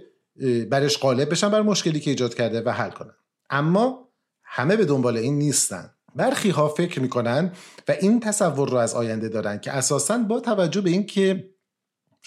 برش 0.70 0.99
غالب 0.99 1.30
بشن 1.30 1.49
بر 1.49 1.62
مشکلی 1.62 2.00
که 2.00 2.10
ایجاد 2.10 2.34
کرده 2.34 2.60
و 2.60 2.70
حل 2.70 2.90
کنن. 2.90 3.14
اما 3.50 4.08
همه 4.44 4.76
به 4.76 4.84
دنبال 4.84 5.16
این 5.16 5.38
نیستن. 5.38 5.90
برخی 6.14 6.50
ها 6.50 6.68
فکر 6.68 7.00
می‌کنن 7.00 7.52
و 7.88 7.92
این 8.00 8.20
تصور 8.20 8.68
رو 8.68 8.76
از 8.76 8.94
آینده 8.94 9.28
دارن 9.28 9.58
که 9.58 9.72
اساسا 9.72 10.18
با 10.18 10.40
توجه 10.40 10.80
به 10.80 10.90
اینکه 10.90 11.50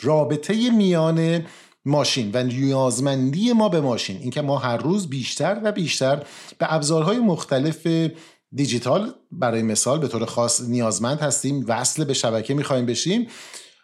رابطه 0.02 0.70
میان 0.70 1.46
ماشین 1.86 2.32
و 2.34 2.44
نیازمندی 2.44 3.54
ما 3.54 3.70
به 3.70 3.82
ماشین 3.82 4.18
اینکه 4.18 4.42
ما 4.42 4.58
هر 4.58 4.78
روز 4.78 5.10
بیشتر 5.10 5.62
و 5.64 5.72
بیشتر 5.72 6.24
به 6.58 6.74
ابزارهای 6.74 7.20
مختلف 7.20 7.88
دیجیتال 8.52 9.14
برای 9.32 9.64
مثال 9.64 10.00
به 10.00 10.08
طور 10.08 10.26
خاص 10.26 10.62
نیازمند 10.62 11.20
هستیم 11.20 11.66
وصل 11.68 12.04
به 12.04 12.14
شبکه 12.14 12.54
می‌خوایم 12.54 12.86
بشیم 12.86 13.28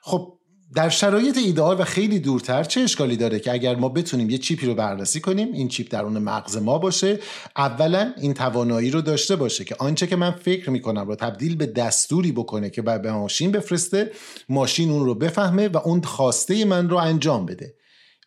خب 0.02 0.39
در 0.76 0.90
شرایط 0.90 1.38
ایدئال 1.38 1.82
و 1.82 1.84
خیلی 1.84 2.20
دورتر 2.20 2.64
چه 2.64 2.82
اشکالی 2.82 3.18
داره 3.18 3.40
که 3.40 3.52
اگر 3.52 3.76
ما 3.76 3.90
بتونیم 3.90 4.30
یه 4.30 4.38
چیپی 4.38 4.66
رو 4.66 4.76
بررسی 4.76 5.20
کنیم 5.20 5.54
این 5.54 5.68
چیپ 5.68 5.92
درون 5.92 6.18
مغز 6.18 6.58
ما 6.58 6.78
باشه 6.78 7.20
اولا 7.58 8.14
این 8.22 8.34
توانایی 8.34 8.92
رو 8.92 9.02
داشته 9.02 9.36
باشه 9.36 9.64
که 9.64 9.76
آنچه 9.80 10.08
که 10.08 10.16
من 10.16 10.32
فکر 10.32 10.70
می‌کنم 10.70 11.08
رو 11.08 11.16
تبدیل 11.16 11.56
به 11.56 11.66
دستوری 11.66 12.32
بکنه 12.32 12.70
که 12.70 12.82
به 12.82 13.12
ماشین 13.12 13.52
بفرسته 13.52 14.12
ماشین 14.50 14.92
اون 14.92 15.06
رو 15.06 15.16
بفهمه 15.16 15.68
و 15.68 15.78
اون 15.78 16.02
خواسته 16.02 16.66
من 16.66 16.90
رو 16.90 16.98
انجام 16.98 17.46
بده. 17.46 17.76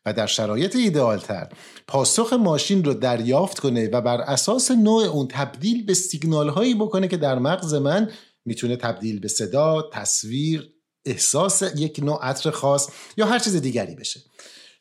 و 0.07 0.13
در 0.13 0.27
شرایط 0.27 0.77
ایدئالتر 0.77 1.49
پاسخ 1.87 2.33
ماشین 2.33 2.85
رو 2.85 2.95
دریافت 2.95 3.59
کنه 3.59 3.89
و 3.89 4.01
بر 4.01 4.21
اساس 4.21 4.71
نوع 4.71 5.05
اون 5.05 5.29
تبدیل 5.29 5.87
به 5.87 5.95
سیگنال 5.95 6.49
هایی 6.49 6.75
بکنه 6.75 7.09
که 7.09 7.17
در 7.17 7.39
مغز 7.39 7.75
من 7.75 8.11
می‌تونه 8.45 8.77
تبدیل 8.77 9.21
به 9.21 9.29
صدا، 9.29 9.91
تصویر، 9.93 10.72
احساس 11.05 11.63
یک 11.77 12.01
نوع 12.03 12.19
عطر 12.23 12.51
خاص 12.51 12.89
یا 13.17 13.27
هر 13.27 13.39
چیز 13.39 13.57
دیگری 13.57 13.95
بشه. 13.95 14.21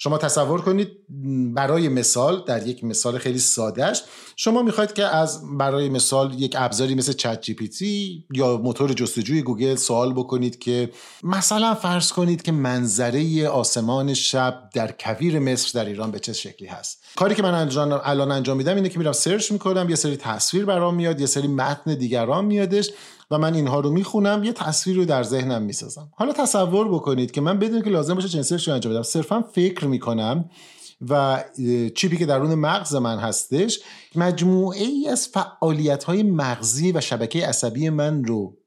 شما 0.04 0.18
تصور 0.18 0.62
کنید 0.62 0.92
برای 1.54 1.90
مثال 1.90 2.44
در 2.48 2.68
یک 2.68 2.84
مثال 2.84 3.18
خیلی 3.18 3.40
سادهش 3.40 4.04
شما 4.36 4.62
می‌خواید 4.62 4.94
که 4.94 5.04
از 5.04 5.58
برای 5.58 5.90
مثال 5.90 6.34
یک 6.40 6.56
ابزاری 6.58 6.96
مثل 6.96 7.14
چت 7.14 7.42
جی 7.42 7.54
پی 7.54 7.68
تی 7.68 8.26
یا 8.34 8.58
موتور 8.58 8.94
جستجوی 8.94 9.42
گوگل 9.42 9.76
سوال 9.76 10.14
بکنید 10.14 10.60
که 10.60 10.90
مثلا 11.24 11.76
فرض 11.76 12.12
کنید 12.12 12.42
که 12.42 12.52
منظره 12.52 13.48
آسمان 13.48 14.14
شب 14.14 14.70
در 14.74 14.92
کویر 15.00 15.40
مصر 15.40 15.80
در 15.80 15.90
ایران 15.90 16.12
به 16.12 16.20
چه 16.20 16.34
شکلی 16.34 16.68
هست. 16.68 17.04
کاری 17.16 17.36
که 17.36 17.44
من 17.44 17.70
الان 18.04 18.32
انجام 18.32 18.58
میدم 18.58 18.76
اینه 18.76 18.90
که 18.90 19.00
میرم 19.00 19.12
search 19.12 19.52
می‌کنم 19.52 19.90
یه 19.90 19.96
سری 19.96 20.18
تصویر 20.18 20.66
برام 20.66 20.96
میاد 20.96 21.20
یه 21.20 21.26
سری 21.26 21.48
متن 21.48 21.96
دیگران 21.96 22.46
میادش 22.46 22.90
و 23.32 23.38
من 23.38 23.54
اینها 23.54 23.80
رو 23.80 23.92
می‌خونم 23.92 24.44
یه 24.44 24.54
تصویر 24.54 24.96
رو 24.96 25.06
در 25.06 25.24
ذهنم 25.24 25.62
می‌سازم. 25.62 26.10
حالا 26.16 26.34
تصور 26.34 26.88
بکنید 26.88 27.32
که 27.32 27.42
من 27.42 27.60
بدون 27.60 27.82
که 27.82 27.90
لازم 27.90 28.16
باشه 28.16 28.28
چنین 28.28 28.60
رو 28.68 28.74
انجام 28.74 28.94
بدم 28.94 29.04
صرفا 29.04 29.42
فکر 29.42 29.86
می‌کنم 29.86 30.50
و 31.10 31.44
چیپی 31.96 32.18
که 32.18 32.26
درون 32.26 32.56
مغز 32.56 32.96
من 32.96 33.18
هستش 33.18 33.80
مجموعه 34.16 34.84
ای 34.84 35.08
از 35.08 35.28
فعالیت 35.28 36.04
های 36.04 36.24
مغزی 36.24 36.92
و 36.92 37.02
شبکه 37.02 37.48
عصبی 37.48 37.90
من 37.90 38.24
رو 38.24 38.58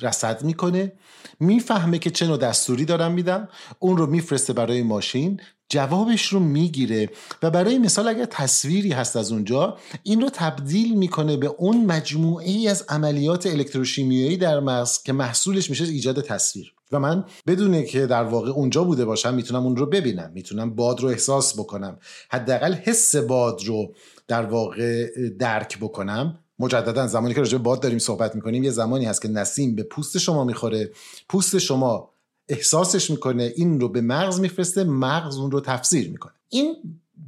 رصد 0.00 0.44
می‌کنه 0.44 0.92
می‌فهمه 1.40 1.98
که 1.98 2.10
چه 2.10 2.26
نوع 2.26 2.36
دستوری 2.36 2.84
دارم 2.84 3.12
میدم 3.12 3.48
اون 3.78 3.96
رو 3.96 4.06
میفرسته 4.06 4.52
برای 4.52 4.82
ماشین 4.82 5.40
جوابش 5.70 6.26
رو 6.26 6.40
می‌گیره 6.40 7.10
و 7.42 7.50
برای 7.50 7.78
مثال 7.78 8.08
اگر 8.08 8.24
تصویری 8.24 8.92
هست 8.92 9.16
از 9.16 9.32
اونجا 9.32 9.76
این 10.02 10.20
رو 10.20 10.30
تبدیل 10.32 10.98
می‌کنه 10.98 11.36
به 11.36 11.46
اون 11.46 11.86
مجموعه 11.86 12.50
ای 12.50 12.68
از 12.68 12.84
عملیات 12.88 13.46
الکتروشیمیایی 13.46 14.36
در 14.36 14.60
مغز 14.60 15.02
که 15.02 15.12
محصولش 15.12 15.70
میشه 15.70 15.84
ایجاد 15.84 16.20
تصویر. 16.20 16.74
و 16.92 16.98
من 16.98 17.24
بدونه 17.46 17.82
که 17.82 18.06
در 18.06 18.24
واقع 18.24 18.50
اونجا 18.50 18.84
بوده 18.84 19.04
باشم 19.04 19.34
می‌تونم 19.34 19.66
اون 19.66 19.76
رو 19.76 19.86
ببینم 19.86 20.30
می‌تونم 20.34 20.74
باد 20.74 21.00
رو 21.00 21.08
احساس 21.08 21.58
بکنم. 21.58 21.98
حداقل 22.30 22.74
حس 22.74 23.16
باد 23.16 23.64
رو 23.64 23.94
در 24.28 24.42
واقع 24.46 25.06
درک 25.38 25.78
بکنم. 25.78 26.38
مجددا 26.58 27.06
زمانی 27.06 27.34
که 27.34 27.40
راجع 27.40 27.58
به 27.58 27.64
باد 27.64 27.80
داریم 27.80 27.98
صحبت 27.98 28.34
می‌کنیم 28.34 28.64
یه 28.64 28.70
زمانی 28.70 29.04
هست 29.04 29.22
که 29.22 29.28
نسیم 29.28 29.74
به 29.74 29.82
پوست 29.82 30.18
شما 30.18 30.44
می‌خوره. 30.44 30.90
پوست 31.28 31.58
شما 31.58 32.09
احساسش 32.50 33.10
می‌کنه 33.10 33.52
این 33.56 33.80
رو 33.80 33.88
به 33.88 34.00
مغز 34.00 34.40
میفرسته 34.40 34.84
مغز 34.84 35.36
اون 35.36 35.50
رو 35.50 35.60
تفسیر 35.60 36.10
می‌کنه. 36.10 36.32
این 36.48 36.74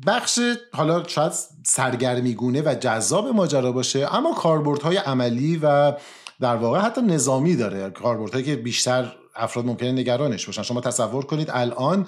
بخش 0.06 0.38
حالا 0.72 1.08
شاید 1.08 1.32
سرگرمیگونه 1.66 2.62
و 2.62 2.74
جذاب 2.74 3.28
ماجرا 3.28 3.72
باشه 3.72 4.14
اما 4.14 4.34
کاربردهای 4.34 4.96
عملی 4.96 5.60
و 5.62 5.92
در 6.40 6.56
واقع 6.56 6.80
حتی 6.80 7.02
نظامی 7.02 7.56
داره. 7.56 7.90
کاربردهایی 7.90 8.44
که 8.44 8.56
بیشتر 8.56 9.12
افراد 9.34 9.66
ممکنه 9.66 9.92
نگرانش 9.92 10.46
باشن. 10.46 10.62
شما 10.62 10.80
تصور 10.80 11.24
کنید 11.24 11.48
الان 11.50 12.06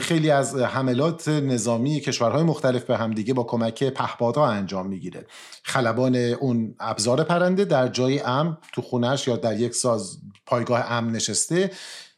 خیلی 0.00 0.30
از 0.30 0.56
حملات 0.56 1.28
نظامی 1.28 2.00
کشورهای 2.00 2.42
مختلف 2.42 2.84
به 2.84 2.96
همدیگه 2.96 3.34
با 3.34 3.42
کمک 3.42 3.84
پهپادها 3.84 4.46
انجام 4.46 4.86
می‌گیره. 4.86 5.26
خلبان 5.62 6.16
اون 6.16 6.74
ابزار 6.80 7.24
پرنده 7.24 7.64
در 7.64 7.88
جای 7.88 8.20
امن 8.20 8.56
تو 8.72 8.82
خونش 8.82 9.28
یا 9.28 9.36
در 9.36 9.60
یک 9.60 9.74
ساز 9.74 10.18
پایگاه 10.46 10.92
امن 10.92 11.12
نشسته 11.12 11.70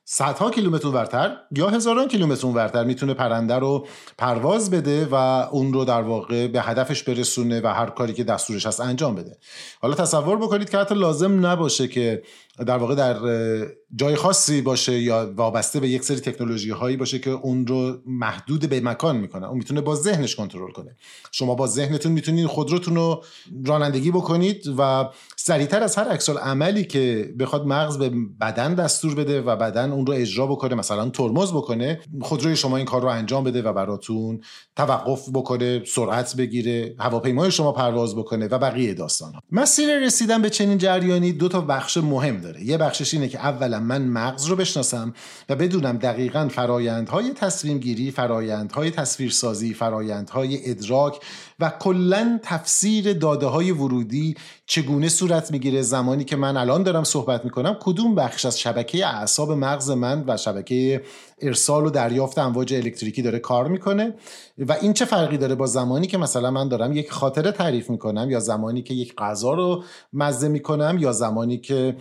صدها 0.08 0.50
کیلومتر 0.50 0.88
ورتر 0.88 1.36
یا 1.56 1.68
هزاران 1.68 2.08
کیلومتر 2.08 2.46
ورتر 2.46 2.84
می‌تونه 2.84 3.14
پرنده 3.14 3.54
رو 3.54 3.86
پرواز 4.18 4.70
بده 4.70 5.08
و 5.10 5.14
اون 5.50 5.72
رو 5.72 5.84
در 5.84 6.02
واقع 6.02 6.46
به 6.46 6.62
هدفش 6.62 7.02
برسونه 7.02 7.60
و 7.60 7.66
هر 7.66 7.86
کاری 7.86 8.14
که 8.14 8.25
دستورش 8.25 8.66
هست 8.66 8.80
انجام 8.80 9.14
بده. 9.14 9.36
حالا 9.80 9.94
تصور 9.94 10.36
بکنید 10.36 10.70
که 10.70 10.78
حتی 10.78 10.94
لازم 10.94 11.46
نباشه 11.46 11.88
که 11.88 12.22
در 12.64 12.78
واقع 12.78 12.94
در 12.94 13.16
جای 13.94 14.16
خاصی 14.16 14.60
باشه 14.60 15.00
یا 15.00 15.32
وابسته 15.36 15.80
به 15.80 15.88
یک 15.88 16.02
سری 16.02 16.20
تکنولوژی 16.20 16.70
هایی 16.70 16.96
باشه 16.96 17.18
که 17.18 17.30
اون 17.30 17.66
رو 17.66 17.98
محدود 18.06 18.68
به 18.68 18.80
مکان 18.80 19.16
می‌کنه 19.16 19.48
اون 19.48 19.58
می‌تونه 19.58 19.80
با 19.80 19.94
ذهنش 19.94 20.36
کنترل 20.36 20.70
کنه 20.72 20.96
شما 21.32 21.54
با 21.54 21.66
ذهنتون 21.66 22.12
می‌تونید 22.12 22.46
خودروتون 22.46 22.94
رو 22.94 23.25
رانندگی 23.66 24.10
بکنید 24.10 24.62
و 24.78 25.08
سریعتر 25.36 25.82
از 25.82 25.96
هر 25.96 26.08
عکس 26.08 26.30
عملی 26.30 26.84
که 26.84 27.34
بخواد 27.38 27.66
مغز 27.66 27.98
به 27.98 28.12
بدن 28.40 28.75
دستور 28.75 29.14
بده 29.14 29.40
و 29.40 29.56
بدن 29.56 29.92
اون 29.92 30.06
رو 30.06 30.12
اجرا 30.12 30.46
بکنه 30.46 30.75
مثلا 30.75 31.08
ترمز 31.08 31.52
بکنه 31.52 32.00
خودروی 32.20 32.56
شما 32.56 32.76
این 32.76 32.86
کار 32.86 33.02
رو 33.02 33.08
انجام 33.08 33.44
بده 33.44 33.62
و 33.62 33.72
براتون 33.72 34.40
توقف 34.76 35.28
بکنه 35.34 35.82
سرعت 35.86 36.36
بگیره 36.36 36.94
هواپیمای 36.98 37.50
شما 37.50 37.72
پرواز 37.72 38.16
بکنه 38.16 38.46
و 38.46 38.58
بقیه 38.58 38.94
داستان 38.94 39.32
ها. 39.32 39.40
مسیر 39.52 39.98
رسیدن 39.98 40.42
به 40.42 40.50
چنین 40.50 40.78
جریانی 40.78 41.32
دو 41.32 41.48
تا 41.48 41.60
بخش 41.60 41.96
مهم 41.96 42.40
داره 42.46 42.64
یه 42.64 42.78
بخشش 42.78 43.14
اینه 43.14 43.28
که 43.28 43.38
اولا 43.38 43.80
من 43.80 44.02
مغز 44.02 44.46
رو 44.46 44.56
بشناسم 44.56 45.14
و 45.48 45.56
بدونم 45.56 45.98
دقیقا 45.98 46.48
فرایندهای 46.48 47.30
تصمیم 47.30 47.78
گیری 47.78 48.10
فرایندهای 48.10 48.90
تصویرسازی 48.90 49.74
فرایندهای 49.74 50.70
ادراک 50.70 51.20
و 51.60 51.72
کلا 51.80 52.40
تفسیر 52.42 53.12
داده 53.12 53.46
های 53.46 53.70
ورودی 53.70 54.34
چگونه 54.66 55.08
صورت 55.08 55.50
می‌گیره؟ 55.50 55.82
زمانی 55.82 56.25
که 56.25 56.36
من 56.36 56.56
الان 56.56 56.82
دارم 56.82 57.04
صحبت 57.04 57.44
می‌کنم 57.44 57.76
کدوم 57.80 58.14
بخش 58.14 58.46
از 58.46 58.60
شبکه 58.60 59.06
اعصاب 59.06 59.52
مغز 59.52 59.90
من 59.90 60.25
و 60.26 60.36
شبکه 60.36 61.02
ارسال 61.40 61.86
و 61.86 61.90
دریافت 61.90 62.38
امواج 62.38 62.75
الکتریکی 62.75 63.22
داره 63.22 63.38
کار 63.38 63.68
می‌کنه؟ 63.68 64.14
و 64.58 64.72
این 64.72 64.92
چه 64.92 65.04
فرقی 65.04 65.38
داره 65.38 65.54
با 65.54 65.66
زمانی 65.66 66.06
که 66.06 66.18
مثلا 66.18 66.50
من 66.50 66.68
دارم 66.68 66.92
یک 66.92 67.12
خاطره 67.12 67.52
تعریف 67.52 67.90
می‌کنم 67.90 68.30
یا 68.30 68.40
زمانی 68.40 68.82
که 68.82 68.94
یک 68.94 69.14
غذا 69.14 69.52
رو 69.52 69.84
مزه 70.12 70.48
می‌کنم 70.48 70.96
یا 71.00 71.12
زمانی 71.12 71.58
که 71.58 71.96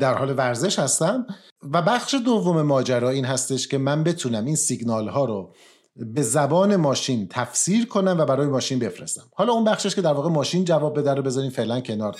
در 0.00 0.14
حال 0.14 0.34
ورزش 0.36 0.78
هستم؟ 0.78 1.26
و 1.72 1.82
بخش 1.82 2.14
دوم 2.14 2.62
ماجرا 2.62 3.10
این 3.10 3.24
هستش 3.24 3.68
که 3.68 3.78
من 3.78 4.04
بتونم 4.04 4.44
این 4.44 4.56
سیگنال 4.56 5.08
ها 5.08 5.24
رو 5.24 5.52
به 5.98 6.22
زبان 6.22 6.76
ماشین 6.76 7.28
تفسیر 7.30 7.86
کنم 7.86 8.16
و 8.18 8.24
برای 8.24 8.46
ماشین 8.46 8.78
بفرستم. 8.78 9.24
حالا 9.34 9.52
اون 9.52 9.64
بخشش 9.64 9.94
که 9.94 10.02
در 10.02 10.12
واقع 10.12 10.30
ماشین 10.30 10.64
جواب 10.64 10.98
بده 10.98 11.14
رو 11.14 11.22
بذاریم 11.22 11.50
فعلا 11.50 11.80
کنار. 11.80 12.16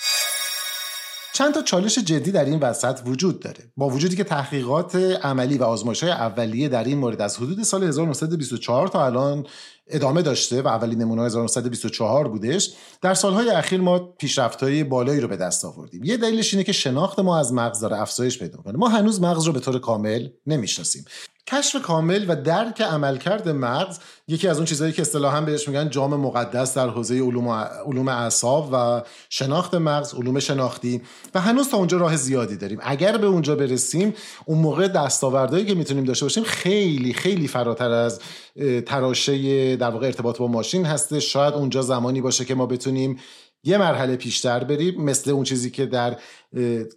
چند 1.33 1.53
تا 1.53 1.61
چالش 1.61 1.99
جدی 1.99 2.31
در 2.31 2.45
این 2.45 2.59
وسط 2.59 2.99
وجود 3.05 3.39
داره. 3.39 3.71
با 3.77 3.89
وجودی 3.89 4.15
که 4.15 4.23
تحقیقات 4.23 4.95
عملی 4.95 5.57
و 5.57 5.63
آزمایش 5.63 6.03
های 6.03 6.11
اولیه 6.11 6.69
در 6.69 6.83
این 6.83 6.97
مورد 6.97 7.21
از 7.21 7.37
حدود 7.37 7.63
سال 7.63 7.83
1924 7.83 8.87
تا 8.87 9.05
الان 9.05 9.45
ادامه 9.89 10.21
داشته 10.21 10.61
و 10.61 10.67
اولین 10.67 11.01
نمونه 11.01 11.25
1924 11.25 12.27
بودش. 12.27 12.71
در 13.01 13.13
سالهای 13.13 13.49
اخیر 13.49 13.81
ما 13.81 13.99
پیشرفت‌های 13.99 14.83
بالایی 14.83 15.19
رو 15.19 15.27
به 15.27 15.37
دست 15.37 15.65
آوردیم. 15.65 16.03
یه 16.03 16.17
دلیلش 16.17 16.53
اینه 16.53 16.63
که 16.63 16.71
شناخت 16.71 17.19
ما 17.19 17.39
از 17.39 17.53
مغز 17.53 17.79
داره 17.79 18.01
افزایش 18.01 18.39
پیدا 18.39 18.57
کنه 18.57 18.77
ما 18.77 18.89
هنوز 18.89 19.21
مغز 19.21 19.45
رو 19.45 19.53
به 19.53 19.59
طور 19.59 19.79
کامل 19.79 20.27
نمی‌شناسیم. 20.47 21.05
کشف 21.47 21.81
کامل 21.81 22.25
و 22.27 22.35
درک 22.35 22.81
عملکرد 22.81 23.49
مغز 23.49 23.99
یکی 24.27 24.47
از 24.47 24.57
اون 24.57 24.65
چیزهایی 24.65 24.93
که 24.93 25.01
اصطلاحا 25.01 25.41
بهش 25.41 25.67
میگن 25.67 25.89
جام 25.89 26.15
مقدس 26.15 26.73
در 26.73 26.89
حوزه 26.89 27.15
علوم 27.15 27.49
علوم 27.85 28.07
اعصاب 28.07 28.69
و 28.73 29.01
شناخت 29.29 29.75
مغز 29.75 30.13
علوم 30.13 30.39
شناختی. 30.39 31.01
و 31.35 31.39
هنوز 31.39 31.69
تا 31.69 31.77
اونجا 31.77 31.97
راه 31.97 32.15
زیادی 32.15 32.57
داریم. 32.57 32.79
اگر 32.81 33.17
به 33.17 33.27
اونجا 33.27 33.55
برسیم 33.55 34.13
اون 34.45 34.57
موقع 34.57 34.87
دستاوردهایی 34.87 35.65
که 35.65 35.75
می‌تونیم 35.75 36.03
داشته 36.03 36.25
باشیم 36.25 36.43
خیلی 36.43 37.13
خیلی 37.13 37.47
فراتر 37.47 37.91
از 37.91 38.19
تراشه 38.85 39.75
در 39.75 39.89
واقع 39.89 40.05
ارتباط 40.05 40.37
با 40.37 40.47
ماشین 40.47 40.85
هسته 40.85 41.19
شاید 41.19 41.53
اونجا 41.53 41.81
زمانی 41.81 42.21
باشه 42.21 42.45
که 42.45 42.55
ما 42.55 42.65
بتونیم 42.65 43.19
یه 43.63 43.77
مرحله 43.77 44.15
پیشتر 44.15 44.63
بریم 44.63 45.01
مثل 45.01 45.31
اون 45.31 45.43
چیزی 45.43 45.71
که 45.71 45.85
در 45.85 46.17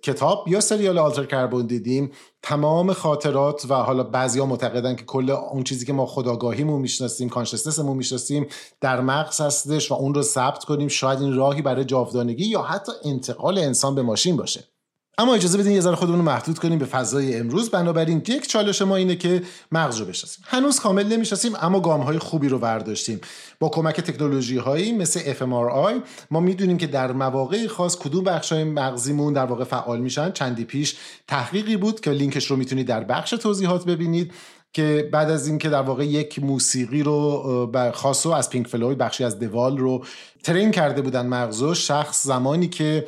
کتاب 0.02 0.48
یا 0.48 0.60
سریال 0.60 0.98
آلتر 0.98 1.24
کربون 1.24 1.66
دیدیم. 1.66 2.10
تمام 2.42 2.92
خاطرات 2.92 3.64
و 3.68 3.74
حالا 3.74 4.02
بعضیا 4.02 4.46
معتقدن 4.46 4.96
که 4.96 5.04
کل 5.04 5.30
اون 5.30 5.64
چیزی 5.64 5.86
که 5.86 5.92
ما 5.92 6.06
خداگاهیمون 6.06 6.80
می‌شناسیم 6.80 7.28
کانشسنسمون 7.28 7.96
می‌شناسیم 7.96 8.46
در 8.80 9.00
مغز 9.00 9.40
هستش 9.40 9.90
و 9.90 9.94
اون 9.94 10.14
رو 10.14 10.22
ثبت 10.22 10.64
کنیم. 10.64 10.88
شاید 10.88 11.20
این 11.20 11.36
راهی 11.36 11.62
برای 11.62 11.84
جاودانگی 11.84 12.44
یا 12.44 12.62
حتی 12.62 12.92
انتقال 13.04 13.58
انسان 13.58 13.94
به 13.94 14.02
ماشین 14.02 14.36
باشه. 14.36 14.71
اما 15.18 15.34
اجازه 15.34 15.58
بدین 15.58 15.72
یه 15.72 15.80
ذره 15.80 15.94
خودمون 15.94 16.18
رو 16.18 16.24
محدود 16.24 16.58
کنیم 16.58 16.78
به 16.78 16.84
فضای 16.84 17.36
امروز. 17.36 17.70
بنابراین 17.70 18.22
یک 18.28 18.46
چالش 18.46 18.82
ما 18.82 18.96
اینه 18.96 19.16
که 19.16 19.42
مغز 19.72 19.98
رو 19.98 20.06
بشناسیم. 20.06 20.44
هنوز 20.46 20.80
کامل 20.80 21.06
نمی‌شناسیم 21.06 21.52
اما 21.60 21.80
گام 21.80 22.00
های 22.00 22.18
خوبی 22.18 22.48
رو 22.48 22.58
برداشتیم 22.58 23.20
با 23.60 23.68
کمک 23.68 24.00
تکنولوژی 24.00 24.56
هایی 24.56 24.92
مثل 24.92 25.34
fMRI 25.34 25.94
ما 26.30 26.40
می‌دونیم 26.40 26.78
که 26.78 26.86
در 26.86 27.12
مواقع 27.12 27.66
خاص 27.66 27.96
کدوم 27.96 28.24
بخش 28.24 28.52
های 28.52 28.64
مغزیمون 28.64 29.32
در 29.32 29.44
واقع 29.44 29.64
فعال 29.64 30.00
میشن. 30.00 30.32
چندی 30.32 30.64
پیش 30.64 30.96
تحقیقی 31.28 31.76
بود 31.76 32.00
که 32.00 32.10
لینکش 32.10 32.46
رو 32.46 32.56
می‌تونید 32.56 32.86
در 32.86 33.04
بخش 33.04 33.30
توضیحات 33.30 33.84
ببینید 33.84 34.32
که 34.72 35.08
بعد 35.12 35.30
از 35.30 35.46
اینکه 35.46 35.68
در 35.68 35.82
واقع 35.82 36.06
یک 36.06 36.38
موسیقی 36.38 37.02
رو 37.02 37.72
خاصو 37.94 38.30
از 38.30 38.50
پینک 38.50 38.66
فلوید 38.66 38.98
بخشی 38.98 39.24
از 39.24 39.38
دوال 39.38 39.78
رو 39.78 40.04
ترین 40.42 40.70
کرده 40.70 41.02
بودن 41.02 41.26
مغزو 41.26 41.74
شخص 41.74 42.26
زمانی 42.26 42.68
که 42.68 43.06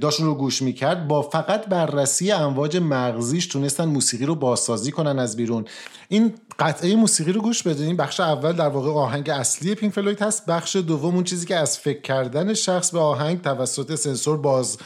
داشت 0.00 0.20
رو 0.20 0.34
گوش 0.34 0.62
می‌کرد 0.62 1.08
با 1.08 1.22
فقط 1.22 1.66
بررسی 1.66 2.32
امواج 2.32 2.76
مغزیش 2.76 3.46
تونستن 3.46 3.84
موسیقی 3.84 4.26
رو 4.26 4.34
بازسازی 4.34 4.90
کنن 4.90 5.18
از 5.18 5.36
بیرون. 5.36 5.64
این 6.08 6.34
قطعه 6.58 6.96
موسیقی 6.96 7.32
رو 7.32 7.40
گوش 7.40 7.62
بدین 7.62 7.96
بخش 7.96 8.20
اول 8.20 8.52
در 8.52 8.68
واقع 8.68 8.90
آهنگ 8.90 9.30
اصلی 9.30 9.74
پینک 9.74 9.92
فلوید 9.92 10.22
هست. 10.22 10.46
بخش 10.46 10.76
دوم 10.76 11.14
اون 11.14 11.24
چیزی 11.24 11.46
که 11.46 11.56
از 11.56 11.78
فکر 11.78 12.00
کردن 12.00 12.54
شخص 12.54 12.90
به 12.90 12.98
آهنگ 12.98 13.42
توسط 13.42 13.94
سنسور 13.94 14.36
باز 14.36 14.78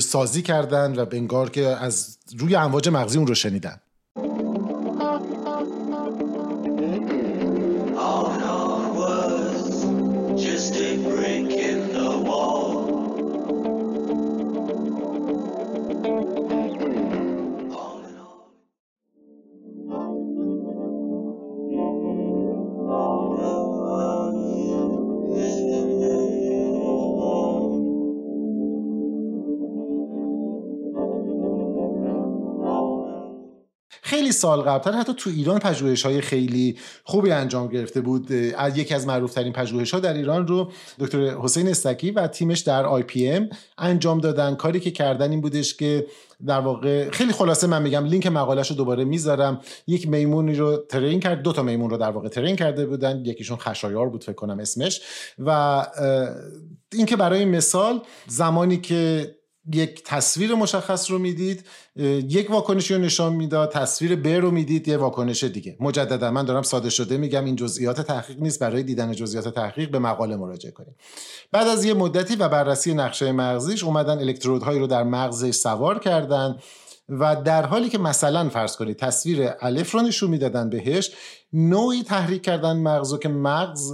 سازی 0.00 0.42
کردن 0.42 0.98
و 0.98 1.04
بنگار 1.04 1.50
که 1.50 1.66
از 1.66 2.18
روی 2.38 2.56
امواج 2.56 2.88
مغزی 2.88 3.18
اون 3.18 3.26
رو 3.26 3.34
شنیدن. 3.34 3.80
خیلی 34.06 34.32
سال 34.32 34.60
قبلتر 34.60 34.92
حتی 34.92 35.14
تو 35.14 35.30
ایران 35.30 35.58
پژوهش 35.58 36.06
های 36.06 36.20
خیلی 36.20 36.78
خوبی 37.04 37.30
انجام 37.30 37.68
گرفته 37.68 38.00
بود. 38.00 38.30
یکی 38.74 38.94
از 38.94 39.06
معروف 39.06 39.34
ترین 39.34 39.52
پژوهش 39.52 39.94
ها 39.94 40.00
در 40.00 40.14
ایران 40.14 40.46
رو 40.46 40.72
دکتر 40.98 41.18
حسین 41.18 41.68
استکی 41.68 42.10
و 42.10 42.26
تیمش 42.26 42.60
در 42.60 42.86
IPM 42.86 43.48
انجام 43.78 44.18
دادن. 44.18 44.54
کاری 44.54 44.80
که 44.80 44.90
کردن 44.90 45.30
این 45.30 45.40
بودش 45.40 45.76
که 45.76 46.06
در 46.46 46.60
واقع 46.60 47.10
خیلی 47.10 47.32
خلاصه 47.32 47.66
من 47.66 47.82
میگم 47.82 48.04
لینک 48.04 48.26
مقالش 48.26 48.70
رو 48.70 48.76
دوباره 48.76 49.04
می‌ذارم. 49.04 49.60
یک 49.86 50.08
میمونی 50.08 50.54
رو 50.54 50.76
train 50.88 51.20
کرد 51.20 51.42
دو 51.42 51.52
تا 51.52 51.62
میمون 51.62 51.90
رو 51.90 51.96
در 51.96 52.10
واقع 52.10 52.28
train 52.28 52.56
کرده 52.56 52.86
بودن. 52.86 53.22
یکیشون 53.24 53.56
خشایار 53.56 54.08
بود 54.08 54.24
فکر 54.24 54.32
کنم 54.32 54.58
اسمش. 54.58 55.00
و 55.38 55.86
اینکه 56.92 57.16
برای 57.16 57.44
مثال 57.44 58.00
زمانی 58.26 58.76
که 58.76 59.35
یک 59.74 60.02
تصویر 60.04 60.54
مشخص 60.54 61.10
رو 61.10 61.18
می‌دید 61.18 61.64
یک 62.28 62.50
واکنشی 62.50 62.94
رو 62.94 63.00
نشان 63.00 63.32
می‌داد 63.32 63.72
تصویر 63.72 64.16
ب 64.16 64.26
رو 64.26 64.50
می‌دید 64.50 64.88
یه 64.88 64.96
واکنش 64.96 65.44
دیگه. 65.44 65.76
مجددا 65.80 66.30
من 66.30 66.44
دارم 66.44 66.62
ساده 66.62 66.90
شده 66.90 67.16
میگم 67.16 67.44
این 67.44 67.56
جزئیات 67.56 68.00
تحقیق 68.00 68.40
نیست 68.40 68.58
برای 68.58 68.82
دیدن 68.82 69.12
جزئیات 69.12 69.48
تحقیق 69.48 69.90
به 69.90 69.98
مقاله 69.98 70.36
مراجعه 70.36 70.72
کنید 70.72 70.96
بعد 71.52 71.68
از 71.68 71.84
یه 71.84 71.94
مدتی 71.94 72.36
و 72.36 72.48
بررسی 72.48 72.94
نقشه 72.94 73.32
مغزیش 73.32 73.84
اومدن 73.84 74.18
الکترودهایی 74.18 74.78
رو 74.78 74.86
در 74.86 75.02
مغزش 75.02 75.54
سوار 75.54 75.98
کردن 75.98 76.56
و 77.08 77.36
در 77.36 77.66
حالی 77.66 77.88
که 77.88 77.98
مثلا 77.98 78.48
فرض 78.48 78.76
کنید 78.76 78.96
تصویر 78.96 79.50
الف 79.60 79.90
رو 79.90 80.00
نشون 80.00 80.30
می‌دادن 80.30 80.70
بهش 80.70 81.10
نوعی 81.52 82.02
تحریک 82.02 82.42
کردن 82.42 82.76
مغزو 82.76 83.18
که 83.18 83.28
مغز 83.28 83.92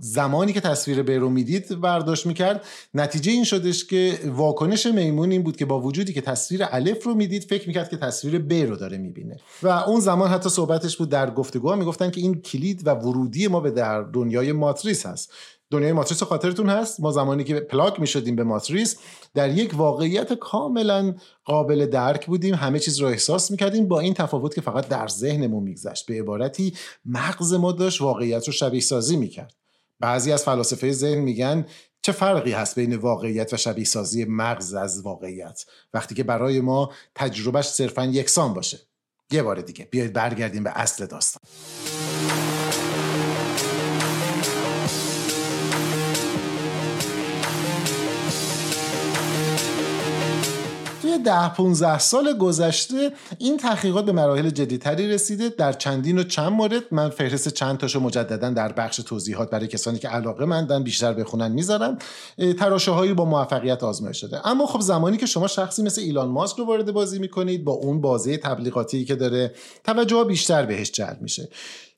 زمانی 0.00 0.52
که 0.52 0.60
تصویر 0.60 1.02
ب 1.02 1.10
رو 1.10 1.28
می‌دید 1.30 1.80
برداشت 1.80 2.26
می‌کرد. 2.26 2.64
نتیجه 2.94 3.32
این 3.32 3.44
شدش 3.44 3.84
که 3.84 4.18
واکنش 4.26 4.86
میمون 4.86 5.30
این 5.30 5.42
بود 5.42 5.56
که 5.56 5.64
با 5.64 5.80
وجودی 5.80 6.12
که 6.12 6.20
تصویر 6.20 6.66
الف 6.70 7.04
رو 7.04 7.14
می‌دید 7.14 7.44
فکر 7.44 7.68
می‌کرد 7.68 7.90
که 7.90 7.96
تصویر 7.96 8.38
ب 8.38 8.52
رو 8.52 8.76
داره 8.76 8.98
می‌بینه. 8.98 9.36
و 9.62 9.68
اون 9.68 10.00
زمان 10.00 10.30
حتی 10.30 10.48
صحبتش 10.48 10.96
بود 10.96 11.08
در 11.08 11.30
گفتگوها 11.30 11.76
می‌گفتن 11.76 12.10
که 12.10 12.20
این 12.20 12.40
کلید 12.40 12.86
و 12.86 12.90
ورودی 12.90 13.48
ما 13.48 13.60
به 13.60 13.70
در 13.70 14.02
دنیای 14.02 14.52
ماتریس 14.52 15.06
هست. 15.06 15.32
دنیای 15.70 15.92
ماتریس 15.92 16.22
خاطرتون 16.22 16.68
هست؟ 16.68 17.00
ما 17.00 17.12
زمانی 17.12 17.44
که 17.44 17.60
پلاک 17.60 18.00
می‌شدیم 18.00 18.36
به 18.36 18.44
ماتریس 18.44 18.96
در 19.34 19.50
یک 19.50 19.74
واقعیت 19.74 20.32
کاملا 20.32 21.14
قابل 21.44 21.86
درک 21.86 22.26
بودیم. 22.26 22.54
همه 22.54 22.78
چیز 22.78 23.00
رو 23.00 23.08
احساس 23.08 23.50
می‌کردیم 23.50 23.88
با 23.88 24.00
این 24.00 24.14
تفاوت 24.14 24.54
که 24.54 24.60
فقط 24.60 24.88
در 24.88 25.08
ذهنمون 25.08 25.62
میگذشت. 25.62 26.06
به 26.06 26.14
عبارتی 26.14 26.74
مغز 27.04 27.54
ما 27.54 27.72
داشت 27.72 28.00
واقعیت 28.00 28.46
رو 28.46 28.52
شبیه 28.52 28.80
سازی 28.80 29.16
می‌کرد. 29.16 29.54
بعضی 30.00 30.32
از 30.32 30.44
فلاسفه 30.44 30.92
ذهن 30.92 31.18
میگن 31.18 31.66
چه 32.02 32.12
فرقی 32.12 32.52
هست 32.52 32.74
بین 32.74 32.96
واقعیت 32.96 33.52
و 33.52 33.56
شبیه 33.56 33.84
سازی 33.84 34.24
مغز 34.24 34.74
از 34.74 35.02
واقعیت 35.02 35.64
وقتی 35.94 36.14
که 36.14 36.22
برای 36.22 36.60
ما 36.60 36.92
تجربهش 37.14 37.66
صرفا 37.66 38.04
یکسان 38.04 38.54
باشه؟ 38.54 38.78
یه 39.30 39.42
بار 39.42 39.60
دیگه. 39.60 39.88
بیایید 39.90 40.12
برگردیم 40.12 40.64
به 40.64 40.70
اصل 40.74 41.06
داستان. 41.06 41.40
ده 51.22 51.48
15 51.48 51.98
سال 51.98 52.38
گذشته 52.38 53.12
این 53.38 53.56
تحقیقات 53.56 54.04
به 54.04 54.12
مراحل 54.12 54.50
جدیتری 54.50 55.08
رسیده. 55.08 55.48
در 55.48 55.72
چندین 55.72 56.18
و 56.18 56.22
چند 56.22 56.52
مورد 56.52 56.82
من 56.90 57.10
فهرست 57.10 57.48
چند 57.48 57.78
تاشو 57.78 58.00
مجددا 58.00 58.50
در 58.50 58.72
بخش 58.72 58.96
توضیحات 58.96 59.50
برای 59.50 59.66
کسانی 59.66 59.98
که 59.98 60.08
علاقه 60.08 60.44
مندن 60.44 60.82
بیشتر 60.82 61.12
بخونن 61.12 61.52
می‌ذارم 61.52 61.98
تراشه 62.58 62.90
هایی 62.90 63.14
با 63.14 63.24
موفقیت 63.24 63.82
آزمایش 63.82 64.20
شده 64.20 64.46
اما 64.46 64.66
خب 64.66 64.80
زمانی 64.80 65.16
که 65.16 65.26
شما 65.26 65.46
شخصی 65.46 65.82
مثل 65.82 66.00
ایلان 66.00 66.28
ماسک 66.28 66.56
رو 66.56 66.64
وارد 66.64 66.92
بازی 66.92 67.18
می‌کنید 67.18 67.64
با 67.64 67.72
اون 67.72 68.00
بازه 68.00 68.36
تبلیغاتی 68.36 69.04
که 69.04 69.14
داره 69.14 69.54
توجه 69.84 70.24
بیشتر 70.24 70.66
بهش 70.66 70.90
جلب 70.90 71.18
میشه. 71.20 71.48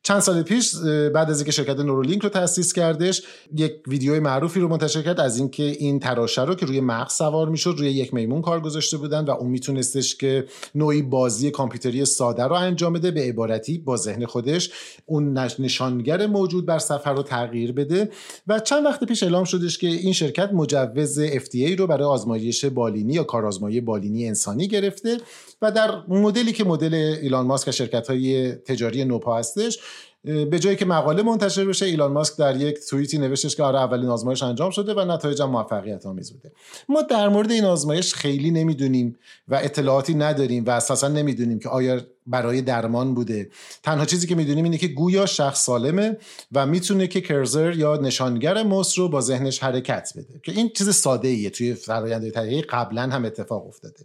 چند 0.03 0.21
سال 0.21 0.43
پیش 0.43 0.75
بعد 1.15 1.31
از 1.31 1.39
اینکه 1.39 1.53
شرکت 1.53 1.79
نورولینک 1.79 2.23
رو 2.23 2.29
تاسیس 2.29 2.73
کردش 2.73 3.23
یک 3.57 3.73
ویدیوی 3.87 4.19
معروفی 4.19 4.61
رو 4.61 4.69
منتشر 4.69 5.03
کرد 5.03 5.21
از 5.21 5.39
اینکه 5.39 5.63
این 5.63 6.01
تراشه 6.01 6.45
رو 6.45 6.55
که 6.55 6.67
روی 6.67 6.81
مغز 6.81 7.13
سوار 7.13 7.49
می‌شد 7.49 7.75
روی 7.79 7.91
یک 7.91 8.15
میمون 8.15 8.43
کار 8.43 8.61
گذاشته 8.61 8.97
بودن 8.97 9.25
و 9.25 9.31
اون 9.31 9.51
میتونستش 9.51 10.17
که 10.17 10.45
نوعی 10.75 11.03
بازی 11.03 11.51
کامپیوتری 11.51 12.05
ساده 12.05 12.45
رو 12.45 12.53
انجام 12.53 12.93
بده 12.93 13.11
به 13.11 13.21
عبارتی 13.21 13.79
با 13.79 13.97
ذهن 13.97 14.27
خودش 14.27 14.71
اون 15.07 15.39
نشانگر 15.39 16.27
موجود 16.27 16.67
بر 16.67 16.79
سفر 16.79 17.15
رو 17.15 17.23
تغییر 17.23 17.73
بده. 17.73 18.11
و 18.47 18.61
چند 18.61 18.85
وقت 18.85 19.05
پیش 19.05 19.23
اعلام 19.23 19.45
شدش 19.45 19.79
که 19.79 19.87
این 19.87 20.13
شرکت 20.13 20.51
مجوز 20.53 21.27
FDA 21.27 21.79
رو 21.79 21.87
برای 21.87 22.05
آزمایش 22.05 22.65
بالینی 22.65 23.13
یا 23.13 23.25
کارآزمایی 23.25 23.81
بالینی 23.81 24.29
انسانی 24.29 24.69
گرفته 24.69 25.17
و 25.63 25.73
در 25.73 25.91
مدلی 26.09 26.53
که 26.53 26.65
مدل 26.65 26.95
ایلان 26.95 27.47
ماسک 27.47 27.69
و 27.69 27.73
شرکت 27.73 28.09
های 28.09 28.53
تجاری 28.53 29.05
نوپا 29.05 29.39
هستش 29.39 29.79
به 30.25 30.59
جایی 30.59 30.77
که 30.77 30.85
مقاله 30.85 31.23
منتشر 31.23 31.65
بشه 31.65 31.87
ایلان 31.87 32.13
ماسک 32.13 32.37
در 32.37 32.57
یک 32.57 32.79
توییتی 32.91 33.19
نوشتش 33.19 33.57
که 33.57 33.63
آره 33.63 33.79
اولین 33.79 34.09
آزمایش 34.09 34.43
انجام 34.43 34.71
شده 34.71 34.95
و 34.95 35.05
نتایج 35.05 35.43
موفقیت 35.43 36.07
آمیز 36.07 36.33
بوده. 36.33 36.53
ما 36.89 37.03
در 37.03 37.29
مورد 37.29 37.51
این 37.51 37.65
آزمایش 37.65 38.15
خیلی 38.15 38.51
نمی‌دونیم 38.51 39.17
و 39.49 39.55
اطلاعاتی 39.55 40.15
نداریم 40.15 40.65
و 40.65 40.71
اساسا 40.71 41.09
نمی‌دونیم 41.09 41.59
که 41.59 41.69
آیا 41.69 42.01
برای 42.27 42.63
درمان 42.63 43.15
بوده. 43.15 43.51
تنها 43.83 44.05
چیزی 44.05 44.27
که 44.27 44.35
می‌دونیم 44.35 44.65
اینه 44.65 44.79
که 44.79 44.89
گویا 44.89 45.27
شخص 45.27 45.65
سالمه 45.65 46.17
و 46.53 46.67
می‌تونه 46.67 47.07
که 47.07 47.21
کرزر 47.21 47.73
یا 47.77 47.97
نشانگر 47.97 48.63
موس 48.63 48.99
رو 48.99 49.09
با 49.09 49.21
ذهنش 49.21 49.63
حرکت 49.63 50.13
بده. 50.17 50.41
که 50.43 50.53
این 50.53 50.69
چیز 50.69 50.95
ساده 50.95 51.29
ایه 51.29 51.51
توی 51.51 51.75
فرآیند 51.75 52.31
تحقیقی 52.31 52.63
قبلا 52.63 53.03
هم 53.03 53.25
اتفاق 53.25 53.67
افتاده. 53.67 54.01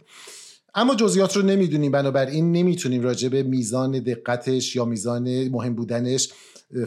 اما 0.78 0.94
جزئیات 0.94 1.36
رو 1.36 1.42
نمی‌دونیم 1.42 1.92
بنابراین 1.92 2.52
نمی‌تونیم 2.52 3.02
راجع 3.02 3.28
به 3.28 3.42
میزان 3.42 3.90
دقتش 3.90 4.76
یا 4.76 4.84
میزان 4.84 5.48
مهم 5.48 5.74
بودنش 5.74 6.28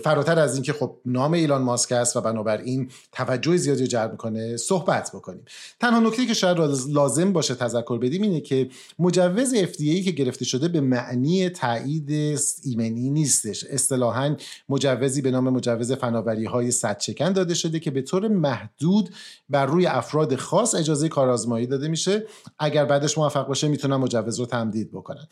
فراتر 0.04 0.40
از 0.40 0.54
اینکه 0.54 0.74
خب 0.74 0.96
نام 1.06 1.34
ایلان 1.34 1.62
ماسک 1.62 1.92
است 1.92 2.16
و 2.16 2.22
بنابراین 2.22 2.92
توجه 3.12 3.58
زیادی 3.58 3.88
جلب 3.88 4.12
می‌کنه 4.12 4.58
صحبت 4.58 5.12
بکنیم. 5.14 5.46
تنها 5.80 6.00
نکته 6.00 6.26
که 6.26 6.34
شاید 6.34 6.58
لازم 6.90 7.34
باشه 7.34 7.56
تذکر 7.56 7.98
بدیم 7.98 8.22
اینه 8.22 8.42
که 8.42 8.70
مجوز 9.00 9.56
FDA 9.56 10.04
که 10.04 10.12
گرفته 10.12 10.46
شده 10.46 10.68
به 10.68 10.82
معنی 10.82 11.50
تایید 11.50 12.40
ایمنی 12.64 13.10
نیستش. 13.10 13.64
اصطلاحا 13.64 14.36
مجوزی 14.70 15.22
به 15.22 15.32
نام 15.32 15.50
مجوز 15.50 15.92
فناوری 15.92 16.46
های 16.46 16.72
صد 16.72 16.98
چکن 16.98 17.34
داده 17.34 17.54
شده 17.54 17.80
که 17.80 17.92
به 17.92 18.02
طور 18.02 18.28
محدود 18.28 19.10
بر 19.50 19.66
روی 19.66 19.86
افراد 19.86 20.36
خاص 20.36 20.76
اجازه 20.76 21.10
کارآزمایی 21.10 21.68
داده 21.68 21.88
میشه. 21.88 22.26
اگر 22.60 22.86
بعدش 22.86 23.18
موفق 23.18 23.48
باشه 23.48 23.68
می‌تونن 23.68 23.96
مجوز 23.96 24.40
رو 24.40 24.46
تمدید 24.46 24.92
بکنن. 24.92 25.28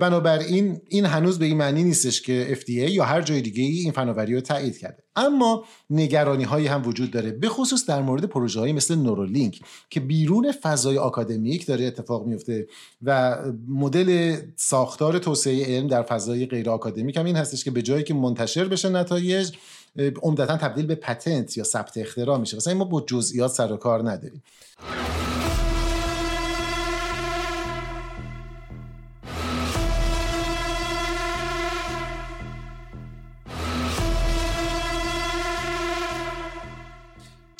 بنابراین 0.00 0.80
این 0.88 1.04
هنوز 1.04 1.38
به 1.38 1.44
این 1.44 1.56
معنی 1.56 1.84
نیستش 1.84 2.22
که 2.22 2.58
FDA 2.60 2.90
یا 2.90 3.04
هر 3.04 3.22
جای 3.22 3.40
دیگه 3.40 3.62
ای 3.62 3.79
این 3.80 3.92
فناوری 3.92 4.34
رو 4.34 4.40
تایید 4.40 4.78
کرده. 4.78 5.02
اما 5.16 5.64
نگرانی 5.90 6.44
هایی 6.44 6.66
هم 6.66 6.86
وجود 6.86 7.10
داره 7.10 7.30
به 7.30 7.48
خصوص 7.48 7.86
در 7.86 8.02
مورد 8.02 8.24
پروژه 8.24 8.72
مثل 8.72 8.94
نورولینک 8.94 9.60
که 9.90 10.00
بیرون 10.00 10.52
فضای 10.52 10.98
آکادمیک 10.98 11.66
داره 11.66 11.84
اتفاق 11.84 12.26
میفته 12.26 12.66
و 13.02 13.38
مدل 13.68 14.36
ساختار 14.56 15.18
توسعه 15.18 15.76
علم 15.76 15.86
در 15.86 16.02
فضای 16.02 16.46
غیر 16.46 16.70
آکادمیک 16.70 17.16
هم 17.16 17.24
این 17.24 17.36
هستش 17.36 17.64
که 17.64 17.70
به 17.70 17.82
جایی 17.82 18.04
که 18.04 18.14
منتشر 18.14 18.64
بشه 18.64 18.88
نتایج 18.88 19.50
عمدتا 20.22 20.56
تبدیل 20.56 20.86
به 20.86 20.94
پتنت 20.94 21.56
یا 21.56 21.64
ثبت 21.64 21.98
اختراع 21.98 22.38
میشه. 22.38 22.56
مثلا 22.56 22.74
ما 22.74 22.84
با 22.84 23.00
جزئیات 23.00 23.50
سر 23.50 23.72
و 23.72 23.76
کار 23.76 24.10
نداریم. 24.10 24.42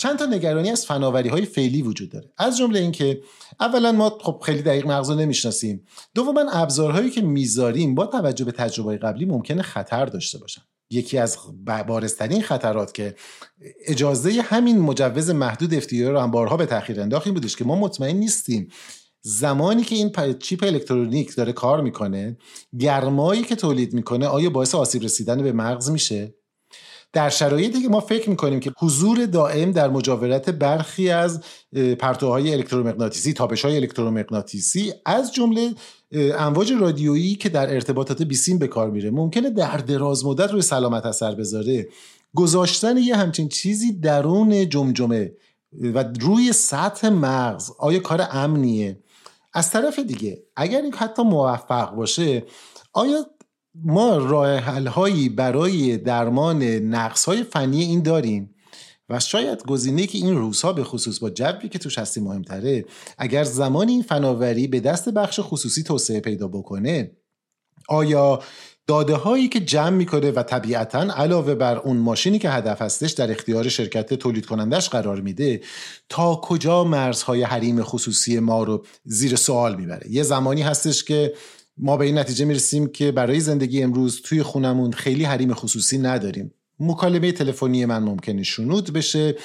چند 0.01 0.19
تا 0.19 0.27
نگرانی 0.27 0.71
از 0.71 0.87
فناوری 0.87 1.29
های 1.29 1.45
فعلی 1.45 1.83
وجود 1.83 2.11
داره. 2.11 2.33
از 2.39 2.59
جمله 2.59 2.81
اینکه 2.81 3.23
اولا 3.61 3.93
ما 3.93 4.19
خب 4.21 4.43
خیلی 4.47 4.63
دقیق 4.63 4.87
مغزو 4.87 5.15
نمی‌شناسیم. 5.15 5.85
دوما 6.15 6.45
ابزارهایی 6.53 7.11
که 7.11 7.21
می‌ذاریم 7.21 7.95
با 7.95 8.07
توجه 8.07 8.45
به 8.45 8.53
تجربه 8.53 8.97
قبلی 8.97 9.25
ممکنه 9.25 9.63
خطر 9.63 10.07
داشته 10.07 10.39
باشن. 10.39 10.63
یکی 10.91 11.19
از 11.19 11.39
بارسترین 11.87 12.43
خطرات 12.43 12.95
که 12.95 13.15
اجازه 13.87 14.43
همین 14.43 14.79
مجوز 14.79 15.31
محدود 15.31 15.75
افتیار 15.75 16.13
رو 16.13 16.19
هم 16.19 16.31
بارها 16.31 16.57
به 16.57 16.67
تاخیر 16.67 17.01
انداخت 17.01 17.27
این 17.27 17.35
بودش 17.35 17.57
که 17.57 17.65
ما 17.65 17.77
مطمئن 17.77 18.17
نیستیم 18.17 18.69
زمانی 19.23 19.83
که 19.83 19.95
این 19.95 20.13
چیپ 20.39 20.65
الکترونیک 20.65 21.37
داره 21.37 21.53
کار 21.53 21.81
می‌کنه 21.81 22.37
گرمایی 22.79 23.43
که 23.43 23.57
تولید 23.57 23.95
می‌کنه 23.95 24.27
آیا 24.27 24.51
باعث 24.51 24.75
آسیب 24.75 25.03
رسیدن 25.03 25.43
به 25.43 25.53
مغز 25.53 25.91
میشه؟ 25.91 26.35
در 27.13 27.29
شرایطی 27.29 27.83
که 27.83 27.89
ما 27.89 28.01
فکر 28.01 28.31
می‌کنیم 28.31 28.61
که 28.61 28.73
حضور 28.79 29.27
دائم 29.27 29.73
در 29.73 29.89
مجاورت 29.89 30.51
برخی 30.51 31.11
از 31.11 31.41
پرتوهای 31.99 32.55
الکترومغناطیسی 32.55 33.33
تابش 33.33 33.65
های 33.65 33.77
الکترومغناطیسی 33.77 34.93
از 35.07 35.35
جمله 35.35 35.75
امواج 36.13 36.73
رادیویی 36.73 37.35
که 37.35 37.49
در 37.49 37.75
ارتباطات 37.75 38.23
بیسیم 38.23 38.59
به 38.59 38.67
کار 38.67 38.91
میره 38.91 39.11
ممکنه 39.11 39.51
در 39.51 39.77
دراز 39.77 40.25
مدت 40.25 40.51
روی 40.51 40.63
سلامت 40.63 41.07
اثر 41.07 41.35
بذاره. 41.35 41.89
گذاشتن 42.35 42.97
یه 42.97 43.17
همچین 43.17 43.49
چیزی 43.49 43.93
درون 43.93 44.69
جمجمه 44.69 45.33
و 45.83 46.05
روی 46.21 46.53
سطح 46.53 47.09
مغز 47.09 47.71
آیا 47.79 47.99
کار 47.99 48.27
امنیه؟ 48.31 48.99
از 49.53 49.71
طرف 49.71 49.99
دیگه 49.99 50.43
اگر 50.57 50.83
این 50.83 50.95
حتی 50.95 51.23
موفق 51.23 51.95
باشه 51.95 52.45
آیا 52.93 53.27
ما 53.75 54.17
راه 54.17 54.57
حل 54.57 54.87
هایی 54.87 55.29
برای 55.29 55.97
درمان 55.97 56.63
نقص 56.63 57.25
های 57.25 57.43
فنی 57.43 57.83
این 57.83 58.03
داریم 58.03 58.55
و 59.09 59.21
شاید 59.21 59.63
گزینه 59.67 60.07
که 60.07 60.19
این 60.19 60.37
روزها 60.37 60.73
به 60.73 60.85
خصوص 60.85 61.19
با 61.19 61.31
جوی 61.31 61.69
که 61.69 61.79
توش 61.79 61.99
هستی 61.99 62.21
مهمتره. 62.21 62.85
اگر 63.19 63.45
زمان 63.45 63.89
این 63.89 64.03
فناوری 64.03 64.67
به 64.67 64.81
دست 64.81 65.09
بخش 65.09 65.41
خصوصی 65.43 65.83
توسعه 65.83 66.21
پیدا 66.21 66.49
بکنه 66.49 67.11
آیا 67.89 68.41
داده 68.87 69.15
هایی 69.15 69.49
که 69.49 69.61
جمع 69.61 69.97
می‌کنه 69.97 70.31
و 70.31 70.43
طبیعتا 70.43 70.99
علاوه 70.99 71.55
بر 71.55 71.79
اون 71.79 71.97
ماشینی 71.97 72.39
که 72.39 72.51
هدف 72.51 72.83
هستش 72.83 73.11
در 73.11 73.31
اختیار 73.31 73.69
شرکت 73.69 74.15
تولید 74.15 74.47
کنندش 74.47 74.89
قرار 74.89 75.21
میده 75.21 75.61
تا 76.09 76.35
کجا 76.35 76.85
مرزهای 76.85 77.43
حریم 77.43 77.83
خصوصی 77.83 78.39
ما 78.39 78.63
رو 78.63 78.85
زیر 79.05 79.37
سوال 79.37 79.77
می‌بره؟ 79.77 80.11
یه 80.11 80.23
زمانی 80.23 80.63
هستش 80.63 81.05
که 81.05 81.35
ما 81.83 81.97
به 81.97 82.05
این 82.05 82.19
نتیجه 82.19 82.45
می‌رسیم 82.45 82.87
که 82.87 83.13
برای 83.13 83.41
زندگی 83.41 83.83
امروز 83.83 84.23
توی 84.23 84.43
خونمون 84.43 84.93
خیلی 84.93 85.25
حریم 85.25 85.55
خصوصی 85.55 85.99
نداریم. 85.99 86.55
مکالمه 86.81 87.33
تلفنی 87.33 87.85
من 87.85 88.03
ممکنه 88.03 88.43
شنود 88.43 88.93
بشه. 88.93 89.37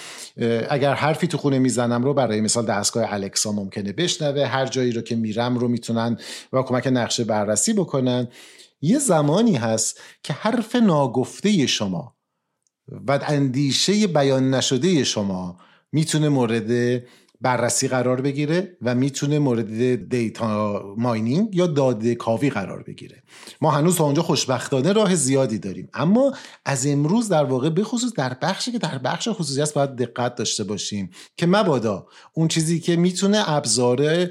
اگر 0.69 0.93
حرفی 0.93 1.27
تو 1.27 1.37
خونه 1.37 1.59
می‌زنم 1.59 2.03
رو 2.03 2.13
برای 2.13 2.41
مثال 2.41 2.65
دستگاه 2.65 3.13
الکسا 3.13 3.51
ممکنه 3.51 3.93
بشنوه. 3.93 4.45
هر 4.45 4.65
جایی 4.65 4.91
رو 4.91 5.01
که 5.01 5.15
میرم 5.15 5.57
رو 5.57 5.67
می‌تونن 5.67 6.17
با 6.51 6.63
کمک 6.63 6.87
نقشه 6.87 7.23
بررسی 7.23 7.73
بکنن. 7.73 8.27
یه 8.81 8.99
زمانی 8.99 9.55
هست 9.55 9.99
که 10.23 10.33
حرف 10.33 10.75
ناگفته 10.75 11.67
شما 11.67 12.15
و 13.07 13.19
اندیشه 13.27 14.07
بیان 14.07 14.53
نشده 14.53 15.03
شما 15.03 15.57
می‌تونه 15.91 16.29
مورد 16.29 17.03
بررسی 17.45 17.87
قرار 17.87 18.21
بگیره 18.21 18.77
و 18.81 18.95
می‌تونه 18.95 19.39
مورد 19.39 20.09
دیتا 20.09 20.81
ماینینگ 20.97 21.55
یا 21.55 21.67
داده 21.67 22.15
کاوی 22.15 22.49
قرار 22.49 22.83
بگیره. 22.83 23.23
ما 23.61 23.71
هنوز 23.71 23.95
تا 23.95 24.03
اونجا 24.03 24.21
خوشبختانه 24.21 24.93
راه 24.93 25.15
زیادی 25.15 25.59
داریم. 25.59 25.89
اما 25.93 26.33
از 26.65 26.87
امروز 26.87 27.29
در 27.29 27.43
واقع 27.43 27.69
بخصوص 27.69 28.13
در 28.13 28.37
بخشی 28.41 28.71
که 28.71 28.77
در 28.77 28.97
بخش 28.97 29.27
خصوصی 29.31 29.61
است 29.61 29.73
باید 29.73 29.95
دقت 29.95 30.35
داشته 30.35 30.63
باشیم 30.63 31.09
که 31.37 31.45
مبادا 31.45 32.07
اون 32.33 32.47
چیزی 32.47 32.79
که 32.79 32.95
می‌تونه 32.95 33.49
ابزار 33.49 34.27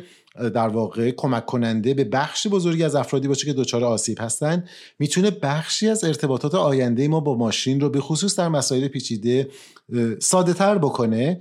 در 0.54 0.68
واقع 0.68 1.10
کمک 1.10 1.46
کننده 1.46 1.94
به 1.94 2.04
بخشی 2.04 2.48
بزرگی 2.48 2.84
از 2.84 2.94
افرادی 2.94 3.28
باشه 3.28 3.46
که 3.46 3.52
دچار 3.52 3.84
آسیب 3.84 4.18
هستن 4.20 4.64
می‌تونه 4.98 5.30
بخشی 5.30 5.88
از 5.88 6.04
ارتباطات 6.04 6.54
آینده 6.54 7.08
ما 7.08 7.20
با 7.20 7.34
ماشین 7.36 7.80
رو 7.80 7.90
به 7.90 8.00
خصوص 8.00 8.38
در 8.38 8.48
مسائل 8.48 8.88
پیچیده 8.88 9.48
ساده 10.20 10.52
تر 10.52 10.78
بکنه 10.78 11.40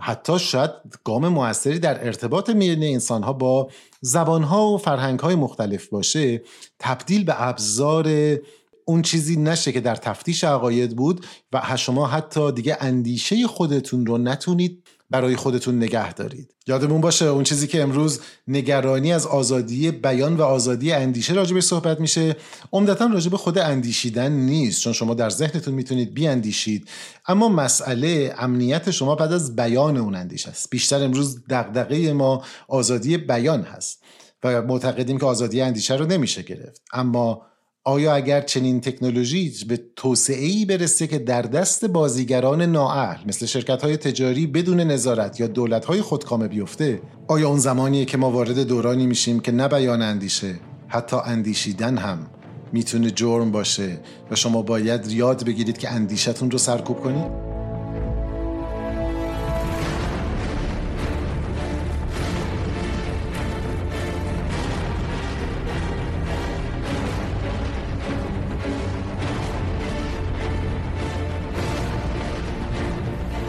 حتی 0.00 0.38
شاید 0.38 0.70
گام 1.04 1.28
موثری 1.28 1.78
در 1.78 2.06
ارتباط 2.06 2.50
میان 2.50 2.82
انسانها 2.82 3.32
با 3.32 3.70
زبانها 4.00 4.68
و 4.68 4.78
فرهنگهای 4.78 5.34
مختلف 5.34 5.88
باشه 5.88 6.42
تبدیل 6.78 7.24
به 7.24 7.42
ابزار 7.42 8.36
اون 8.84 9.02
چیزی 9.02 9.36
نشه 9.36 9.72
که 9.72 9.80
در 9.80 9.96
تفتیش 9.96 10.44
عقاید 10.44 10.96
بود 10.96 11.26
و 11.52 11.76
شما 11.76 12.06
حتی 12.06 12.52
دیگه 12.52 12.76
اندیشه 12.80 13.46
خودتون 13.46 14.06
رو 14.06 14.18
نتونید 14.18 14.82
برای 15.14 15.36
خودتون 15.36 15.76
نگه 15.76 16.12
دارید. 16.12 16.54
یادمون 16.66 17.00
باشه 17.00 17.24
اون 17.24 17.44
چیزی 17.44 17.66
که 17.66 17.82
امروز 17.82 18.20
نگرانی 18.48 19.12
از 19.12 19.26
آزادی 19.26 19.90
بیان 19.90 20.36
و 20.36 20.42
آزادی 20.42 20.92
اندیشه 20.92 21.34
راجبه 21.34 21.60
صحبت 21.60 22.00
میشه 22.00 22.36
عمدتا 22.72 23.06
راجب 23.06 23.36
خود 23.36 23.58
اندیشیدن 23.58 24.32
نیست 24.32 24.80
چون 24.80 24.92
شما 24.92 25.14
در 25.14 25.30
ذهنتون 25.30 25.74
می‌تونید 25.74 26.14
بیاندیشید. 26.14 26.88
اما 27.28 27.48
مسئله 27.48 28.34
امنیت 28.38 28.90
شما 28.90 29.14
بعد 29.14 29.32
از 29.32 29.56
بیان 29.56 29.96
اون 29.96 30.14
اندیشه 30.14 30.48
است. 30.48 30.70
بیشتر 30.70 31.04
امروز 31.04 31.44
دغدغه 31.50 32.12
ما 32.12 32.42
آزادی 32.68 33.16
بیان 33.16 33.62
هست 33.62 34.02
و 34.44 34.62
معتقدیم 34.62 35.18
که 35.18 35.26
آزادی 35.26 35.60
اندیشه 35.60 35.94
رو 35.94 36.06
نمیشه 36.06 36.42
گرفت. 36.42 36.82
اما 36.92 37.42
آیا 37.86 38.14
اگر 38.14 38.40
چنین 38.40 38.80
تکنولوژی 38.80 39.52
به 39.68 39.80
توسعه 39.96 40.46
ای 40.46 40.64
برسه 40.64 41.06
که 41.06 41.18
در 41.18 41.42
دست 41.42 41.84
بازیگران 41.84 42.62
نااهل 42.62 43.16
مثل 43.26 43.46
شرکت 43.46 43.82
های 43.82 43.96
تجاری 43.96 44.46
بدون 44.46 44.80
نظارت 44.80 45.40
یا 45.40 45.46
دولت 45.46 45.84
های 45.84 46.00
خودکامه 46.00 46.48
بیفته 46.48 47.02
آیا 47.28 47.48
اون 47.48 47.58
زمانیه 47.58 48.04
که 48.04 48.16
ما 48.16 48.30
وارد 48.30 48.58
دورانی 48.58 49.06
میشیم 49.06 49.40
که 49.40 49.52
نه 49.52 49.68
بیان 49.68 50.02
اندیشه 50.02 50.54
حتی 50.88 51.16
اندیشیدن 51.24 51.96
هم 51.98 52.26
می‌تونه 52.72 53.10
جرم 53.10 53.50
باشه 53.52 54.00
و 54.30 54.36
شما 54.36 54.62
باید 54.62 55.06
یاد 55.06 55.44
بگیرید 55.44 55.78
که 55.78 55.90
اندیشتون 55.90 56.50
رو 56.50 56.58
سرکوب 56.58 57.00
کنید؟ 57.00 57.53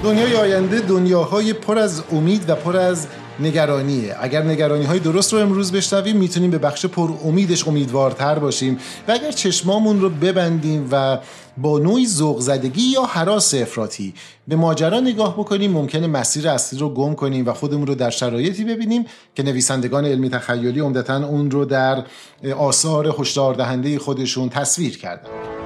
دنیای 0.06 0.36
آینده 0.36 0.80
دنیاهای 0.80 1.54
پر 1.54 1.78
از 1.78 2.04
امید 2.12 2.50
و 2.50 2.56
پر 2.56 2.78
از 2.78 3.08
نگرانیه. 3.40 4.16
اگر 4.20 4.44
نگرانی 4.44 4.86
های 4.86 5.00
درست 5.00 5.34
رو 5.34 5.40
امروز 5.40 5.72
بشنویم 5.72 6.18
می‌تونیم 6.18 6.52
به 6.52 6.58
بخش 6.58 6.86
پر 6.86 7.10
امیدش 7.24 7.68
امیدوارتر 7.68 8.40
باشیم. 8.40 8.80
و 9.08 9.12
اگر 9.12 9.32
چشمامون 9.32 10.02
رو 10.02 10.10
ببندیم 10.10 10.88
و 10.92 11.18
با 11.58 11.80
نوعی 11.80 12.08
ذوق 12.08 12.40
زدگی 12.40 12.82
یا 12.82 13.04
حراس 13.04 13.54
افراطی 13.54 14.14
به 14.48 14.56
ماجرا 14.56 15.00
نگاه 15.00 15.34
بکنیم 15.34 15.72
ممکنه 15.72 16.08
مسیر 16.08 16.50
اصلی 16.50 16.80
رو 16.80 16.90
گم 16.90 17.16
کنیم 17.16 17.48
و 17.48 17.54
خودمون 17.54 17.88
رو 17.88 17.96
در 17.96 18.10
شرایطی 18.10 18.64
ببینیم 18.64 19.06
که 19.36 19.44
نویسندگان 19.44 20.06
علمی 20.06 20.30
تخیلی 20.30 20.80
عمدتا 20.80 21.28
اون 21.28 21.52
رو 21.52 21.66
در 21.66 22.04
آثار 22.58 23.16
هشدار 23.20 23.54
دهنده 23.54 24.00
خودشون 24.00 24.50
تصویر 24.50 24.98
کردن. 24.98 25.65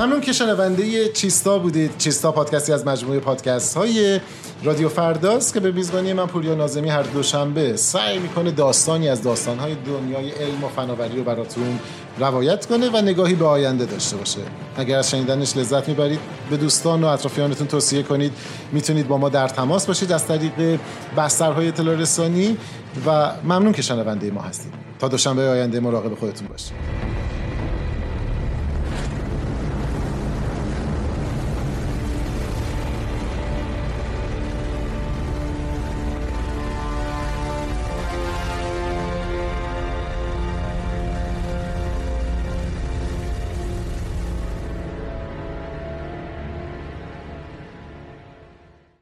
ممنون 0.00 0.20
که 0.20 0.32
شنونده 0.32 1.08
چیستا 1.08 1.58
بودید. 1.58 1.98
چیستا 1.98 2.32
پادکستی 2.32 2.72
از 2.72 2.86
مجموعه 2.86 3.18
پادکست 3.18 3.76
های 3.76 4.20
رادیو 4.64 4.88
فرداست 4.88 5.54
که 5.54 5.60
به 5.60 5.72
میزبانی 5.72 6.12
من 6.12 6.26
پوریا 6.26 6.54
نازمی 6.54 6.88
هر 6.88 7.02
دوشنبه 7.02 7.76
سعی 7.76 8.18
می‌کنه 8.18 8.50
داستانی 8.50 9.08
از 9.08 9.22
داستانهای 9.22 9.74
دنیای 9.86 10.30
علم 10.30 10.64
و 10.64 10.68
فناوری 10.68 11.16
رو 11.16 11.24
براتون 11.24 11.78
روایت 12.18 12.66
کنه 12.66 12.88
و 12.88 12.96
نگاهی 12.96 13.34
به 13.34 13.46
آینده 13.46 13.84
داشته 13.84 14.16
باشه. 14.16 14.40
اگر 14.76 14.98
از 14.98 15.10
شنیدنش 15.10 15.56
لذت 15.56 15.88
می‌برید 15.88 16.20
به 16.50 16.56
دوستان 16.56 17.04
و 17.04 17.06
اطرافیانتون 17.06 17.66
توصیه 17.66 18.02
کنید. 18.02 18.32
می‌تونید 18.72 19.08
با 19.08 19.18
ما 19.18 19.28
در 19.28 19.48
تماس 19.48 19.86
باشید 19.86 20.12
از 20.12 20.26
طریق 20.26 20.80
بسترهای 21.16 21.68
اطلاع 21.68 21.96
و 23.06 23.30
ممنون 23.44 23.72
که 23.72 23.82
شنونده 23.82 24.30
ما 24.30 24.40
هستید. 24.40 24.72
تا 24.98 25.08
دوشنبه 25.08 25.48
آینده 25.48 25.80
مراقب 25.80 26.14
خودتون 26.14 26.48
باشید. 26.48 26.72